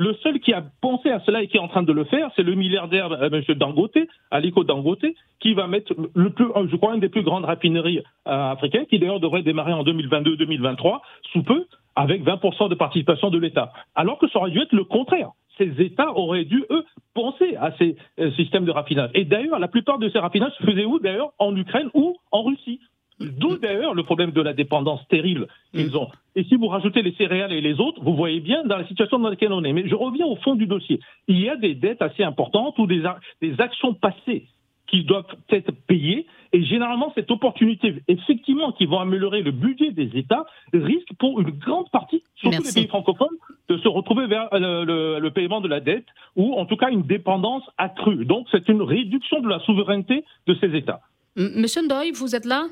Le 0.00 0.14
seul 0.22 0.40
qui 0.40 0.54
a 0.54 0.64
pensé 0.80 1.10
à 1.10 1.20
cela 1.20 1.42
et 1.42 1.46
qui 1.46 1.58
est 1.58 1.60
en 1.60 1.68
train 1.68 1.82
de 1.82 1.92
le 1.92 2.04
faire, 2.04 2.30
c'est 2.34 2.42
le 2.42 2.54
milliardaire 2.54 3.12
euh, 3.12 3.28
M. 3.30 3.42
Dangote, 3.54 3.98
Aliko 4.30 4.64
Dangote, 4.64 5.04
qui 5.40 5.52
va 5.52 5.66
mettre 5.66 5.92
le 6.14 6.30
plus, 6.30 6.46
je 6.70 6.76
crois, 6.76 6.94
une 6.94 7.00
des 7.00 7.10
plus 7.10 7.22
grandes 7.22 7.44
raffineries 7.44 7.98
euh, 7.98 8.52
africaines, 8.52 8.86
qui 8.86 8.98
d'ailleurs 8.98 9.20
devrait 9.20 9.42
démarrer 9.42 9.74
en 9.74 9.84
2022-2023, 9.84 11.00
sous 11.34 11.42
peu, 11.42 11.66
avec 11.96 12.24
20% 12.24 12.70
de 12.70 12.76
participation 12.76 13.28
de 13.28 13.36
l'État. 13.36 13.74
Alors 13.94 14.18
que 14.18 14.26
ça 14.28 14.38
aurait 14.38 14.52
dû 14.52 14.60
être 14.60 14.72
le 14.72 14.84
contraire 14.84 15.32
ces 15.58 15.82
États 15.82 16.16
auraient 16.16 16.46
dû, 16.46 16.64
eux, 16.70 16.84
penser 17.12 17.54
à 17.56 17.72
ces 17.76 17.94
euh, 18.18 18.30
systèmes 18.32 18.64
de 18.64 18.70
raffinage. 18.70 19.10
Et 19.12 19.26
d'ailleurs, 19.26 19.58
la 19.58 19.68
plupart 19.68 19.98
de 19.98 20.08
ces 20.08 20.18
raffinages 20.18 20.54
se 20.58 20.64
faisaient 20.64 20.86
où 20.86 20.98
D'ailleurs, 20.98 21.34
en 21.38 21.54
Ukraine 21.54 21.90
ou 21.92 22.16
en 22.30 22.42
Russie. 22.44 22.80
D'où 23.20 23.58
d'ailleurs 23.58 23.94
le 23.94 24.02
problème 24.02 24.30
de 24.30 24.40
la 24.40 24.54
dépendance 24.54 25.02
stérile 25.02 25.46
qu'ils 25.74 25.96
ont. 25.96 26.08
Et 26.36 26.44
si 26.44 26.56
vous 26.56 26.68
rajoutez 26.68 27.02
les 27.02 27.12
céréales 27.12 27.52
et 27.52 27.60
les 27.60 27.78
autres, 27.78 28.02
vous 28.02 28.14
voyez 28.14 28.40
bien 28.40 28.64
dans 28.64 28.78
la 28.78 28.86
situation 28.86 29.18
dans 29.18 29.28
laquelle 29.28 29.52
on 29.52 29.62
est. 29.62 29.74
Mais 29.74 29.86
je 29.86 29.94
reviens 29.94 30.26
au 30.26 30.36
fond 30.36 30.54
du 30.54 30.66
dossier. 30.66 31.00
Il 31.28 31.38
y 31.38 31.48
a 31.48 31.56
des 31.56 31.74
dettes 31.74 32.00
assez 32.00 32.22
importantes 32.22 32.78
ou 32.78 32.86
des, 32.86 33.02
des 33.42 33.60
actions 33.60 33.92
passées 33.92 34.46
qui 34.90 35.04
doivent 35.04 35.26
être 35.50 35.70
payées. 35.86 36.26
Et 36.52 36.64
généralement, 36.64 37.12
cette 37.14 37.30
opportunité, 37.30 37.94
effectivement, 38.08 38.72
qui 38.72 38.86
va 38.86 39.02
améliorer 39.02 39.42
le 39.42 39.52
budget 39.52 39.92
des 39.92 40.10
États, 40.18 40.46
risque 40.72 41.12
pour 41.18 41.40
une 41.40 41.50
grande 41.50 41.88
partie, 41.90 42.24
surtout 42.34 42.62
les 42.62 42.72
pays 42.72 42.88
francophones, 42.88 43.36
de 43.68 43.78
se 43.78 43.86
retrouver 43.86 44.26
vers 44.26 44.48
le, 44.52 45.28
paiement 45.28 45.60
de 45.60 45.68
la 45.68 45.78
dette 45.80 46.06
ou 46.34 46.54
en 46.54 46.66
tout 46.66 46.76
cas 46.76 46.90
une 46.90 47.02
dépendance 47.02 47.62
accrue. 47.78 48.24
Donc, 48.24 48.48
c'est 48.50 48.68
une 48.68 48.82
réduction 48.82 49.40
de 49.40 49.48
la 49.48 49.60
souveraineté 49.60 50.24
de 50.48 50.56
ces 50.60 50.74
États. 50.74 51.00
Monsieur 51.36 51.82
Ndoye, 51.82 52.10
vous 52.12 52.34
êtes 52.34 52.46
là? 52.46 52.64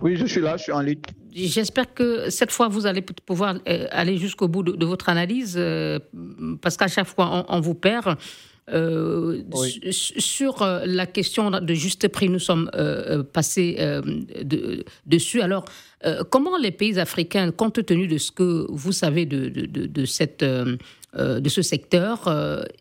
Oui, 0.00 0.16
je 0.16 0.26
suis 0.26 0.40
là, 0.40 0.56
je 0.56 0.64
suis 0.64 0.72
en 0.72 0.80
ligne. 0.80 1.00
J'espère 1.32 1.92
que 1.92 2.30
cette 2.30 2.50
fois, 2.50 2.68
vous 2.68 2.86
allez 2.86 3.02
pouvoir 3.02 3.56
euh, 3.68 3.86
aller 3.90 4.16
jusqu'au 4.16 4.48
bout 4.48 4.62
de, 4.62 4.86
votre 4.86 5.08
analyse, 5.08 5.56
euh, 5.58 5.98
parce 6.60 6.76
qu'à 6.76 6.88
chaque 6.88 7.06
fois, 7.06 7.46
on 7.48 7.60
vous 7.60 7.74
perd. 7.74 8.16
Euh, 8.72 9.42
sur 9.70 10.62
euh, 10.62 10.82
la 10.86 11.06
question 11.06 11.50
de 11.50 11.74
juste 11.74 12.08
prix, 12.08 12.28
nous 12.28 12.40
sommes 12.40 12.68
euh, 12.74 13.22
passés 13.22 13.78
dessus. 15.04 15.40
Alors, 15.40 15.64
comment 16.30 16.56
les 16.56 16.70
pays 16.70 16.98
africains, 16.98 17.50
compte 17.50 17.84
tenu 17.84 18.06
de 18.06 18.18
ce 18.18 18.30
que 18.30 18.66
vous 18.68 18.92
savez 18.92 19.26
de, 19.26 19.48
de, 19.48 20.04
cette, 20.04 20.44
de 20.44 21.48
ce 21.48 21.62
secteur 21.62 22.30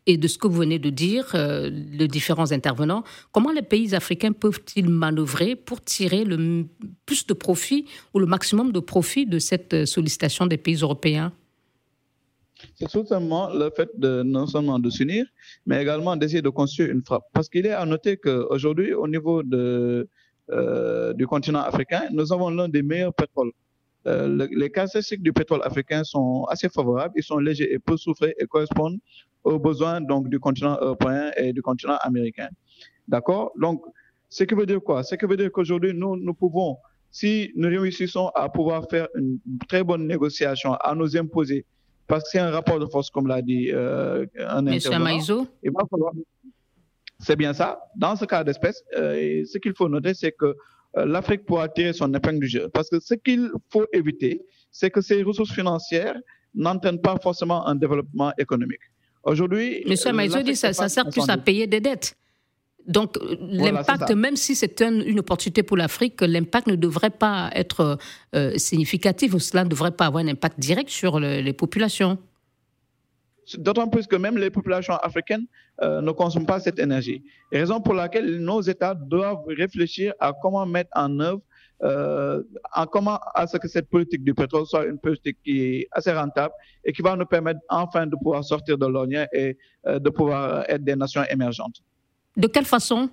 et 0.05 0.17
de 0.17 0.27
ce 0.27 0.37
que 0.37 0.47
vous 0.47 0.57
venez 0.57 0.77
de 0.77 0.89
dire, 0.89 1.35
les 1.35 2.07
différents 2.07 2.51
intervenants, 2.51 3.03
comment 3.31 3.51
les 3.51 3.63
pays 3.63 3.95
africains 3.95 4.31
peuvent-ils 4.31 4.89
manœuvrer 4.89 5.55
pour 5.55 5.81
tirer 5.81 6.23
le 6.23 6.65
plus 7.05 7.25
de 7.25 7.33
profit 7.33 7.85
ou 8.13 8.19
le 8.19 8.27
maximum 8.27 8.71
de 8.71 8.79
profit 8.79 9.25
de 9.25 9.39
cette 9.39 9.85
sollicitation 9.85 10.45
des 10.45 10.57
pays 10.57 10.75
européens? 10.75 11.31
C'est 12.75 12.89
tout 12.89 13.05
simplement 13.05 13.49
le 13.53 13.69
fait 13.69 13.89
de 13.97 14.23
non 14.23 14.47
seulement 14.47 14.79
de 14.79 14.89
s'unir, 14.89 15.25
mais 15.65 15.81
également 15.81 16.15
d'essayer 16.15 16.41
de 16.41 16.49
construire 16.49 16.89
une 16.91 17.03
frappe. 17.03 17.23
Parce 17.33 17.49
qu'il 17.49 17.65
est 17.65 17.71
à 17.71 17.85
noter 17.85 18.17
qu'aujourd'hui, 18.17 18.93
au 18.93 19.07
niveau 19.07 19.41
euh, 20.51 21.13
du 21.13 21.27
continent 21.27 21.61
africain, 21.61 22.03
nous 22.11 22.31
avons 22.33 22.49
l'un 22.49 22.69
des 22.69 22.83
meilleurs 22.83 23.13
pétroles. 23.13 23.51
Euh, 24.07 24.47
les 24.51 24.69
caractéristiques 24.69 25.23
du 25.23 25.33
pétrole 25.33 25.61
africain 25.63 26.03
sont 26.03 26.43
assez 26.45 26.69
favorables, 26.69 27.13
ils 27.17 27.23
sont 27.23 27.39
légers 27.39 27.73
et 27.73 27.79
peu 27.79 27.97
souffrés 27.97 28.35
et 28.37 28.45
correspondent 28.45 28.99
aux 29.43 29.57
besoins 29.57 29.99
donc 30.01 30.29
du 30.29 30.39
continent 30.39 30.77
européen 30.79 31.31
et 31.37 31.53
du 31.53 31.61
continent 31.61 31.97
américain. 32.01 32.49
D'accord? 33.07 33.51
Donc, 33.59 33.81
ce 34.29 34.43
qui 34.43 34.53
veut 34.53 34.65
dire 34.65 34.81
quoi? 34.81 35.03
Ce 35.03 35.15
qui 35.15 35.25
veut 35.25 35.37
dire 35.37 35.51
qu'aujourd'hui, 35.51 35.93
nous, 35.93 36.17
nous 36.17 36.33
pouvons, 36.33 36.77
si 37.09 37.51
nous 37.55 37.69
réussissons 37.69 38.27
à 38.35 38.49
pouvoir 38.49 38.87
faire 38.89 39.07
une 39.15 39.39
très 39.67 39.83
bonne 39.83 40.05
négociation, 40.05 40.73
à 40.73 40.93
nous 40.93 41.17
imposer 41.17 41.65
parce 42.07 42.23
que 42.23 42.29
c'est 42.31 42.39
un 42.39 42.51
rapport 42.51 42.79
de 42.79 42.85
force, 42.85 43.09
comme 43.09 43.27
l'a 43.27 43.41
dit 43.41 43.71
euh, 43.71 44.25
un 44.39 44.61
Monsieur 44.61 44.99
Maïzo. 44.99 45.47
C'est 47.19 47.35
bien 47.35 47.53
ça. 47.53 47.79
Dans 47.95 48.15
ce 48.15 48.25
cas 48.25 48.43
d'espèce, 48.43 48.83
euh, 48.97 49.43
ce 49.45 49.57
qu'il 49.57 49.73
faut 49.75 49.89
noter, 49.89 50.13
c'est 50.13 50.33
que 50.33 50.55
euh, 50.97 51.05
l'Afrique 51.05 51.45
pourra 51.45 51.69
tirer 51.69 51.93
son 51.93 52.13
épingle 52.13 52.39
du 52.39 52.47
jeu. 52.47 52.69
Parce 52.69 52.89
que 52.89 52.99
ce 52.99 53.13
qu'il 53.15 53.49
faut 53.71 53.85
éviter, 53.93 54.45
c'est 54.71 54.91
que 54.91 55.01
ces 55.01 55.23
ressources 55.23 55.51
financières 55.51 56.17
n'entraînent 56.53 57.01
pas 57.01 57.17
forcément 57.21 57.65
un 57.67 57.75
développement 57.75 58.31
économique. 58.37 58.81
Aujourd'hui. 59.23 59.83
Monsieur 59.87 60.11
Maïzo 60.11 60.41
dit 60.41 60.51
que 60.51 60.57
ça, 60.57 60.73
ça 60.73 60.89
sert 60.89 61.09
plus 61.09 61.27
à 61.29 61.37
payer 61.37 61.67
des 61.67 61.79
dettes. 61.79 62.15
Donc 62.87 63.17
l'impact, 63.39 64.11
même 64.11 64.35
si 64.35 64.55
c'est 64.55 64.81
une 64.81 65.19
opportunité 65.19 65.63
pour 65.63 65.77
l'Afrique, 65.77 66.21
l'impact 66.21 66.67
ne 66.67 66.75
devrait 66.75 67.09
pas 67.09 67.49
être 67.53 67.97
euh, 68.35 68.57
significatif 68.57 69.33
ou 69.33 69.39
cela 69.39 69.63
ne 69.63 69.69
devrait 69.69 69.91
pas 69.91 70.05
avoir 70.05 70.23
un 70.23 70.27
impact 70.27 70.59
direct 70.59 70.89
sur 70.89 71.19
les 71.19 71.53
populations. 71.53 72.17
D'autant 73.57 73.87
plus 73.87 74.07
que 74.07 74.15
même 74.15 74.37
les 74.37 74.49
populations 74.49 74.95
africaines 74.95 75.45
euh, 75.83 76.01
ne 76.01 76.11
consomment 76.11 76.47
pas 76.47 76.59
cette 76.59 76.79
énergie. 76.79 77.23
raison 77.51 77.79
pour 77.79 77.93
laquelle 77.93 78.39
nos 78.39 78.61
États 78.61 78.95
doivent 78.95 79.45
réfléchir 79.47 80.13
à 80.19 80.33
comment 80.33 80.65
mettre 80.65 80.89
en 80.95 81.19
œuvre, 81.19 81.41
euh, 81.83 82.41
à 82.71 82.87
comment 82.87 83.19
à 83.35 83.45
ce 83.45 83.57
que 83.57 83.67
cette 83.67 83.87
politique 83.89 84.23
du 84.23 84.33
pétrole 84.33 84.65
soit 84.65 84.85
une 84.85 84.97
politique 84.97 85.37
qui 85.43 85.61
est 85.61 85.87
assez 85.91 86.11
rentable 86.11 86.53
et 86.83 86.91
qui 86.91 87.03
va 87.03 87.15
nous 87.15 87.25
permettre 87.25 87.59
enfin 87.69 88.07
de 88.07 88.15
pouvoir 88.15 88.43
sortir 88.43 88.77
de 88.77 88.87
l'oignon 88.87 89.25
et 89.31 89.57
de 89.85 90.09
pouvoir 90.09 90.67
être 90.67 90.83
des 90.83 90.95
nations 90.95 91.23
émergentes. 91.29 91.81
De 92.37 92.47
quelle 92.47 92.65
façon? 92.65 93.09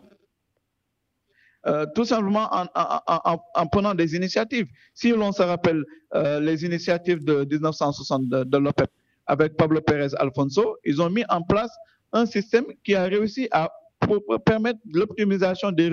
Euh, 1.64 1.87
tout 1.94 2.04
simplement 2.04 2.48
en, 2.52 3.66
prenant 3.68 3.94
des 3.94 4.16
initiatives. 4.16 4.66
Si 4.94 5.11
l'on 5.11 5.30
se 5.30 5.42
rappelle 5.42 5.85
euh, 6.14 6.40
les 6.40 6.64
initiatives 6.64 7.24
de 7.24 7.46
1960 7.48 8.28
de, 8.28 8.58
l'OPEP 8.58 8.90
avec 9.26 9.56
Pablo 9.56 9.80
Pérez 9.80 10.08
Alfonso, 10.18 10.76
ils 10.85 11.00
ont 11.00 11.08
mis 11.08 11.24
en 11.28 11.42
place 11.42 11.70
un 12.12 12.26
système 12.26 12.64
qui 12.85 12.96
a 12.96 13.04
réussi 13.04 13.48
à 13.52 13.70
permettre 14.44 14.80
l'optimisation 14.92 15.70
des 15.70 15.88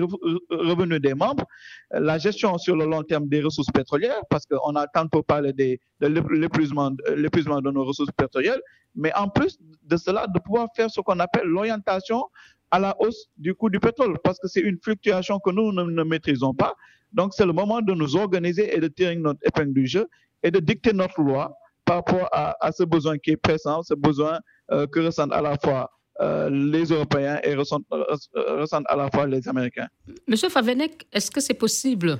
revenus 0.50 1.00
des 1.00 1.14
membres, 1.14 1.44
la 1.92 2.18
gestion 2.18 2.58
sur 2.58 2.74
le 2.74 2.84
long 2.84 3.04
terme 3.04 3.28
des 3.28 3.40
ressources 3.40 3.70
pétrolières, 3.72 4.20
parce 4.28 4.44
qu'on 4.46 4.74
a 4.74 4.88
tantôt 4.88 5.22
parlé 5.22 5.52
de 5.52 5.78
l'épuisement 6.00 6.90
de 6.90 7.70
nos 7.70 7.84
ressources 7.84 8.10
pétrolières, 8.16 8.58
mais 8.96 9.14
en 9.14 9.28
plus 9.28 9.56
de 9.84 9.96
cela, 9.96 10.26
de 10.26 10.40
pouvoir 10.40 10.68
faire 10.74 10.90
ce 10.90 11.00
qu'on 11.00 11.20
appelle 11.20 11.46
l'orientation 11.46 12.24
à 12.70 12.78
la 12.78 12.94
hausse 13.00 13.28
du 13.36 13.54
coût 13.54 13.70
du 13.70 13.80
pétrole 13.80 14.18
parce 14.22 14.38
que 14.38 14.48
c'est 14.48 14.60
une 14.60 14.78
fluctuation 14.82 15.38
que 15.40 15.50
nous 15.50 15.72
ne, 15.72 16.02
maîtrisons 16.04 16.54
pas. 16.54 16.74
Donc, 17.12 17.34
c'est 17.34 17.46
le 17.46 17.52
moment 17.52 17.80
de 17.80 17.92
nous 17.92 18.16
organiser 18.16 18.74
et 18.76 18.80
de 18.80 18.88
tirer 18.88 19.16
notre 19.16 19.40
épingle 19.44 19.72
du 19.72 19.86
jeu 19.86 20.06
et 20.42 20.50
de 20.50 20.60
dicter 20.60 20.92
notre 20.92 21.20
loi 21.20 21.56
par 21.84 21.96
rapport 21.96 22.28
à, 22.32 22.70
ce 22.72 22.84
besoin 22.84 23.18
qui 23.18 23.32
est 23.32 23.36
pressant, 23.36 23.82
ce 23.82 23.94
besoin 23.94 24.38
euh, 24.70 24.86
que 24.86 25.00
ressentent 25.00 25.32
à 25.32 25.42
la 25.42 25.56
fois 25.56 25.90
euh, 26.20 26.48
les 26.48 26.84
Européens 26.84 27.40
et 27.42 27.54
ressentent, 27.54 27.86
ressentent, 27.90 28.86
à 28.88 28.94
la 28.94 29.10
fois 29.10 29.26
les 29.26 29.48
Américains. 29.48 29.88
Monsieur 30.28 30.48
Favenek, 30.48 31.06
est-ce 31.12 31.30
que 31.32 31.40
c'est 31.40 31.58
possible? 31.58 32.18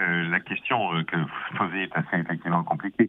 Euh, 0.00 0.28
la 0.28 0.40
question 0.40 0.76
que 1.04 1.16
vous 1.16 1.56
posez 1.56 1.84
est 1.84 1.92
assez 1.92 2.16
effectivement 2.16 2.64
compliquée. 2.64 3.08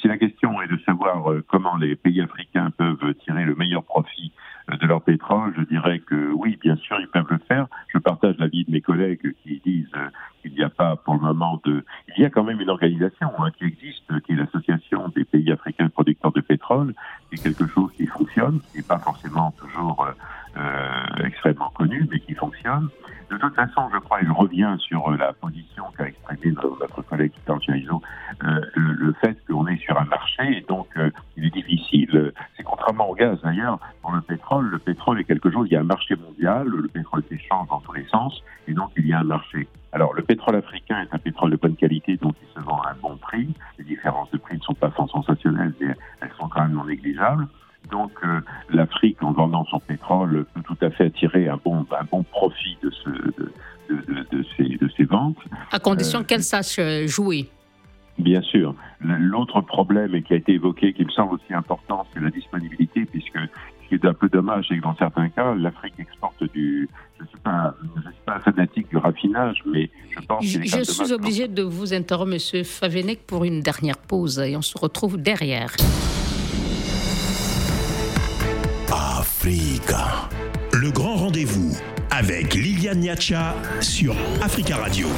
si 0.00 0.08
la 0.08 0.18
question 0.18 0.60
est 0.60 0.66
de 0.66 0.78
savoir 0.84 1.32
comment 1.46 1.76
les 1.76 1.94
pays 1.94 2.20
africains 2.20 2.72
peuvent 2.76 3.14
tirer 3.24 3.44
le 3.44 3.54
meilleur 3.54 3.84
profit 3.84 4.32
de 4.68 4.86
leur 4.86 5.02
pétrole, 5.02 5.54
je 5.56 5.62
dirais 5.62 6.00
que 6.00 6.32
oui, 6.32 6.58
bien 6.60 6.76
sûr, 6.76 6.98
ils 7.00 7.08
peuvent 7.08 7.30
le 7.30 7.38
faire. 7.38 7.68
Je 7.88 7.98
partage 7.98 8.36
l'avis 8.38 8.64
de 8.64 8.72
mes 8.72 8.80
collègues 8.80 9.34
qui 9.42 9.60
disent 9.64 9.86
euh, 9.94 10.08
qu'il 10.42 10.52
n'y 10.52 10.62
a 10.62 10.68
pas 10.68 10.96
pour 10.96 11.14
le 11.14 11.20
moment 11.20 11.60
de... 11.64 11.84
Il 12.16 12.22
y 12.22 12.26
a 12.26 12.30
quand 12.30 12.42
même 12.42 12.60
une 12.60 12.70
organisation 12.70 13.30
hein, 13.38 13.50
qui 13.56 13.64
existe, 13.64 14.20
qui 14.22 14.32
est 14.32 14.36
l'Association 14.36 15.08
des 15.14 15.24
pays 15.24 15.52
africains 15.52 15.88
producteurs 15.88 16.32
de 16.32 16.40
pétrole, 16.40 16.94
qui 17.28 17.36
est 17.36 17.42
quelque 17.42 17.66
chose 17.68 17.92
qui 17.96 18.06
fonctionne, 18.06 18.60
qui 18.72 18.78
n'est 18.78 18.82
pas 18.82 18.98
forcément 18.98 19.52
toujours 19.52 20.04
euh, 20.04 20.12
extrêmement 21.24 21.70
connu, 21.70 22.06
mais 22.10 22.20
qui 22.20 22.34
fonctionne. 22.34 22.88
De 23.30 23.36
toute 23.38 23.54
façon, 23.54 23.88
je 23.92 23.98
crois, 23.98 24.20
il 24.22 24.30
revient 24.30 24.76
sur 24.78 25.10
la 25.10 25.32
position 25.32 25.84
qu'a 25.98 26.06
exprimée 26.06 26.54
notre 26.80 27.02
collègue 27.02 27.32
Tantiaiso, 27.44 28.00
euh, 28.44 28.60
le, 28.74 28.92
le 28.92 29.12
fait 29.14 29.36
qu'on 29.46 29.66
est 29.66 29.78
sur 29.78 29.98
un 30.00 30.04
marché 30.04 30.58
et 30.58 30.64
donc 30.68 30.86
il 31.36 31.46
est 31.46 31.50
difficile. 31.50 32.32
C'est 32.56 32.62
contrairement 32.62 33.10
au 33.10 33.14
gaz 33.14 33.38
d'ailleurs, 33.42 33.80
pour 34.02 34.12
le 34.12 34.20
pétrole, 34.20 34.66
le 34.66 34.78
pétrole 34.78 35.20
est 35.20 35.24
quelque 35.24 35.50
chose, 35.50 35.66
il 35.68 35.74
y 35.74 35.76
a 35.76 35.80
un 35.80 35.84
marché 35.84 36.14
mondial, 36.14 36.68
le 36.68 36.88
pétrole 36.88 37.22
s'échange 37.28 37.68
dans 37.68 37.80
tous 37.80 37.92
les 37.92 38.06
sens 38.06 38.42
et 38.68 38.74
donc 38.74 38.90
il 38.96 39.06
y 39.06 39.12
a 39.12 39.18
un 39.20 39.24
marché. 39.24 39.66
Alors 39.92 40.14
le 40.14 40.22
pétrole 40.22 40.56
africain 40.56 41.00
est 41.00 41.14
un 41.14 41.18
pétrole 41.18 41.50
de 41.50 41.56
bonne 41.56 41.76
qualité, 41.76 42.16
donc 42.16 42.34
il 42.42 42.48
se 42.54 42.64
vend 42.64 42.80
à 42.82 42.90
un 42.90 42.96
bon 43.02 43.16
prix. 43.16 43.52
Les 43.78 43.84
différences 43.84 44.30
de 44.30 44.38
prix 44.38 44.56
ne 44.56 44.62
sont 44.62 44.74
pas 44.74 44.92
sensationnelles, 44.96 45.74
mais 45.80 45.94
elles 46.20 46.32
sont 46.38 46.48
quand 46.48 46.62
même 46.62 46.72
non 46.72 46.84
négligeables. 46.84 47.48
Donc 47.90 48.12
euh, 48.24 48.40
l'Afrique, 48.70 49.22
en 49.22 49.32
vendant 49.32 49.64
son 49.66 49.80
pétrole, 49.80 50.46
peut 50.54 50.62
tout 50.62 50.76
à 50.80 50.90
fait 50.90 51.04
attirer 51.06 51.48
un 51.48 51.58
bon, 51.64 51.86
un 51.90 52.04
bon 52.10 52.22
profit 52.24 52.76
de, 52.82 52.90
ce, 52.90 53.10
de, 53.10 53.52
de, 53.90 54.26
de, 54.32 54.44
ces, 54.56 54.76
de 54.76 54.88
ces 54.96 55.04
ventes. 55.04 55.36
À 55.72 55.78
condition 55.78 56.20
euh, 56.20 56.24
qu'elle 56.24 56.42
sache 56.42 56.78
euh, 56.78 57.06
jouer. 57.06 57.48
Bien 58.18 58.40
sûr. 58.40 58.74
L'autre 59.00 59.60
problème, 59.60 60.14
et 60.14 60.22
qui 60.22 60.32
a 60.32 60.36
été 60.36 60.52
évoqué, 60.54 60.94
qui 60.94 61.04
me 61.04 61.10
semble 61.10 61.34
aussi 61.34 61.52
important, 61.52 62.06
c'est 62.12 62.20
la 62.20 62.30
disponibilité, 62.30 63.04
puisque 63.04 63.38
ce 63.38 63.88
qui 63.88 63.94
est 63.94 64.04
un 64.06 64.14
peu 64.14 64.28
dommage, 64.30 64.66
c'est 64.68 64.78
que 64.78 64.82
dans 64.82 64.96
certains 64.96 65.28
cas, 65.28 65.54
l'Afrique 65.54 65.94
exporte 65.98 66.42
du. 66.54 66.88
Je 67.18 67.24
ne 67.24 67.28
suis, 67.28 67.38
pas, 67.38 67.74
pas 68.24 68.40
fanatique 68.40 68.88
du 68.88 68.96
raffinage, 68.96 69.62
mais 69.66 69.90
je 70.10 70.20
pense 70.26 70.44
Je, 70.44 70.62
je 70.62 70.82
suis 70.82 71.12
obligé 71.12 71.46
de 71.46 71.62
vous 71.62 71.92
interrompre, 71.92 72.32
M. 72.32 72.64
Favenek, 72.64 73.26
pour 73.26 73.44
une 73.44 73.60
dernière 73.60 73.98
pause, 73.98 74.38
et 74.38 74.56
on 74.56 74.62
se 74.62 74.78
retrouve 74.78 75.18
derrière. 75.18 75.72
Africa. 79.26 80.28
Le 80.72 80.92
grand 80.92 81.16
rendez-vous 81.16 81.76
avec 82.12 82.54
Liliane 82.54 83.00
Niacha 83.00 83.56
sur 83.80 84.14
Africa 84.40 84.76
Radio. 84.76 85.08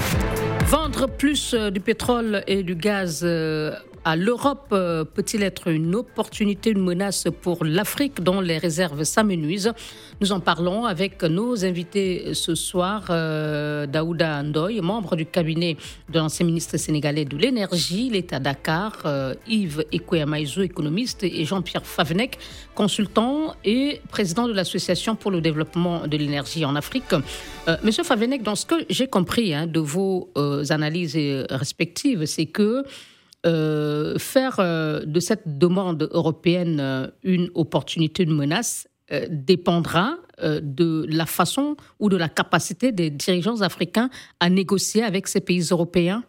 Vendre 0.66 1.06
plus 1.06 1.52
euh, 1.52 1.70
du 1.70 1.80
pétrole 1.80 2.42
et 2.46 2.62
du 2.62 2.74
gaz 2.74 3.20
euh, 3.22 3.74
à 4.04 4.16
l'Europe 4.16 4.68
peut-il 4.70 5.42
être 5.42 5.68
une 5.68 5.94
opportunité, 5.94 6.70
une 6.70 6.82
menace 6.82 7.26
pour 7.42 7.64
l'Afrique 7.64 8.22
dont 8.22 8.40
les 8.40 8.58
réserves 8.58 9.04
s'amenuisent? 9.04 9.72
Nous 10.20 10.32
en 10.32 10.40
parlons 10.40 10.84
avec 10.84 11.22
nos 11.22 11.64
invités 11.64 12.34
ce 12.34 12.54
soir, 12.54 13.06
Daouda 13.08 14.42
Ndoye, 14.42 14.80
membre 14.82 15.16
du 15.16 15.26
cabinet 15.26 15.76
de 16.08 16.18
l'ancien 16.18 16.46
ministre 16.46 16.76
sénégalais 16.76 17.24
de 17.24 17.36
l'énergie, 17.36 18.10
l'État 18.10 18.40
Dakar, 18.40 19.06
Yves 19.46 19.84
Ekweyamaizou, 19.92 20.62
économiste, 20.62 21.24
et 21.24 21.44
Jean-Pierre 21.44 21.86
Favenec, 21.86 22.38
consultant 22.74 23.54
et 23.64 24.00
président 24.10 24.48
de 24.48 24.52
l'Association 24.52 25.16
pour 25.16 25.30
le 25.30 25.40
développement 25.40 26.06
de 26.06 26.16
l'énergie 26.16 26.64
en 26.64 26.74
Afrique. 26.76 27.14
Monsieur 27.82 28.04
Favenec, 28.04 28.42
dans 28.42 28.56
ce 28.56 28.66
que 28.66 28.74
j'ai 28.88 29.06
compris 29.06 29.54
hein, 29.54 29.66
de 29.66 29.80
vos 29.80 30.30
analyses 30.70 31.18
respectives, 31.50 32.24
c'est 32.26 32.46
que 32.46 32.84
euh, 33.48 34.18
faire 34.18 34.60
euh, 34.60 35.04
de 35.06 35.20
cette 35.20 35.58
demande 35.58 36.08
européenne 36.12 36.80
euh, 36.80 37.06
une 37.22 37.50
opportunité, 37.54 38.24
une 38.24 38.36
menace, 38.36 38.88
dépendra 39.30 40.16
de 40.38 41.06
la 41.08 41.24
façon 41.24 41.78
ou 41.98 42.10
de 42.10 42.18
la 42.18 42.28
capacité 42.28 42.92
des 42.92 43.08
dirigeants 43.08 43.62
africains 43.62 44.10
à 44.38 44.50
négocier 44.50 45.02
avec 45.02 45.28
ces 45.28 45.40
pays 45.40 45.62
européens. 45.70 46.22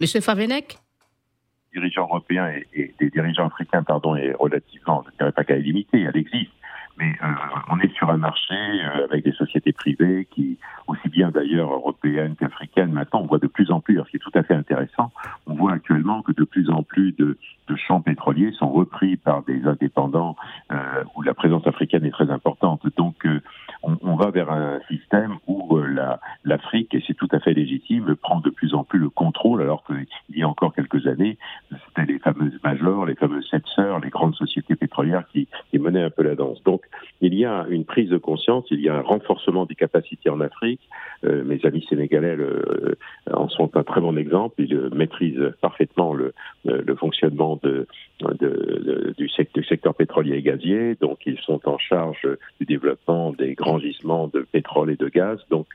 Monsieur 0.00 0.20
Favenek 0.20 0.80
dirigeants 1.72 2.08
européens 2.08 2.52
et, 2.74 2.92
des 2.98 3.10
dirigeants 3.10 3.46
africains, 3.46 3.84
pardon, 3.84 4.16
est 4.16 4.32
relativement, 4.32 5.04
je 5.06 5.12
ne 5.12 5.16
dirais 5.18 5.32
pas 5.32 5.44
qu'elle 5.44 5.58
est 5.58 5.62
limitée, 5.62 6.00
elle 6.00 6.16
existe 6.16 6.50
mais 7.00 7.12
euh, 7.22 7.32
on 7.68 7.80
est 7.80 7.92
sur 7.94 8.10
un 8.10 8.18
marché 8.18 8.54
euh, 8.54 9.04
avec 9.04 9.24
des 9.24 9.32
sociétés 9.32 9.72
privées 9.72 10.28
qui, 10.30 10.58
aussi 10.86 11.08
bien 11.08 11.30
d'ailleurs 11.30 11.72
européennes 11.72 12.36
qu'africaines, 12.38 12.92
maintenant 12.92 13.22
on 13.22 13.26
voit 13.26 13.38
de 13.38 13.46
plus 13.46 13.70
en 13.70 13.80
plus, 13.80 13.94
alors 13.94 14.06
ce 14.06 14.10
qui 14.10 14.16
est 14.18 14.20
tout 14.20 14.38
à 14.38 14.42
fait 14.42 14.54
intéressant, 14.54 15.10
on 15.46 15.54
voit 15.54 15.72
actuellement 15.72 16.20
que 16.22 16.32
de 16.32 16.44
plus 16.44 16.68
en 16.70 16.82
plus 16.82 17.12
de, 17.12 17.36
champs 17.86 18.00
pétroliers 18.00 18.50
sont 18.58 18.68
repris 18.68 19.16
par 19.16 19.44
des 19.44 19.64
indépendants 19.64 20.34
euh, 20.72 21.04
où 21.14 21.22
la 21.22 21.34
présence 21.34 21.64
africaine 21.68 22.04
est 22.04 22.10
très 22.10 22.28
importante. 22.28 22.82
Donc 22.96 23.24
on, 23.84 23.96
on, 24.02 24.16
va 24.16 24.32
vers 24.32 24.50
un 24.50 24.80
système 24.90 25.36
où 25.46 25.78
l'Afrique, 26.44 26.92
et 26.94 27.04
c'est 27.06 27.14
tout 27.14 27.28
à 27.30 27.38
fait 27.38 27.54
légitime, 27.54 28.16
prend 28.16 28.40
de 28.40 28.50
plus 28.50 28.74
en 28.74 28.82
plus 28.82 28.98
le 28.98 29.08
contrôle, 29.08 29.62
alors 29.62 29.84
qu'il 29.84 30.36
y 30.36 30.42
a 30.42 30.48
encore 30.48 30.74
quelques 30.74 31.06
années, 31.06 31.38
c'était 32.00 32.12
les 32.12 32.18
fameuses 32.18 32.58
majors, 32.62 33.06
les 33.06 33.14
fameuses 33.14 33.48
sept 33.50 33.64
sœurs, 33.74 34.00
les 34.00 34.10
grandes 34.10 34.34
sociétés 34.34 34.76
pétrolières 34.76 35.24
qui, 35.32 35.48
qui 35.70 35.78
menaient 35.78 36.02
un 36.02 36.10
peu 36.10 36.22
la 36.22 36.34
danse. 36.34 36.62
Donc 36.64 36.82
il 37.20 37.34
y 37.34 37.44
a 37.44 37.66
une 37.68 37.84
prise 37.84 38.08
de 38.08 38.18
conscience, 38.18 38.64
il 38.70 38.80
y 38.80 38.88
a 38.88 38.96
un 38.96 39.02
renforcement 39.02 39.66
des 39.66 39.74
capacités 39.74 40.30
en 40.30 40.40
Afrique. 40.40 40.80
Euh, 41.24 41.44
mes 41.44 41.60
amis 41.64 41.84
sénégalais 41.88 42.36
euh, 42.38 42.94
en 43.30 43.48
sont 43.48 43.76
un 43.76 43.82
très 43.82 44.00
bon 44.00 44.16
exemple. 44.16 44.54
Ils 44.58 44.74
euh, 44.74 44.90
maîtrisent 44.90 45.52
parfaitement 45.60 46.14
le, 46.14 46.32
le 46.64 46.94
fonctionnement 46.96 47.58
de, 47.62 47.86
de, 48.20 49.14
du, 49.16 49.28
secteur, 49.28 49.62
du, 49.62 49.68
secteur, 49.68 49.94
pétrolier 49.94 50.36
et 50.36 50.42
gazier. 50.42 50.96
Donc, 51.00 51.18
ils 51.26 51.38
sont 51.38 51.60
en 51.68 51.78
charge 51.78 52.26
du 52.58 52.66
développement 52.66 53.32
des 53.32 53.54
grands 53.54 53.78
gisements 53.78 54.28
de 54.28 54.40
pétrole 54.40 54.90
et 54.90 54.96
de 54.96 55.08
gaz. 55.08 55.40
Donc, 55.50 55.66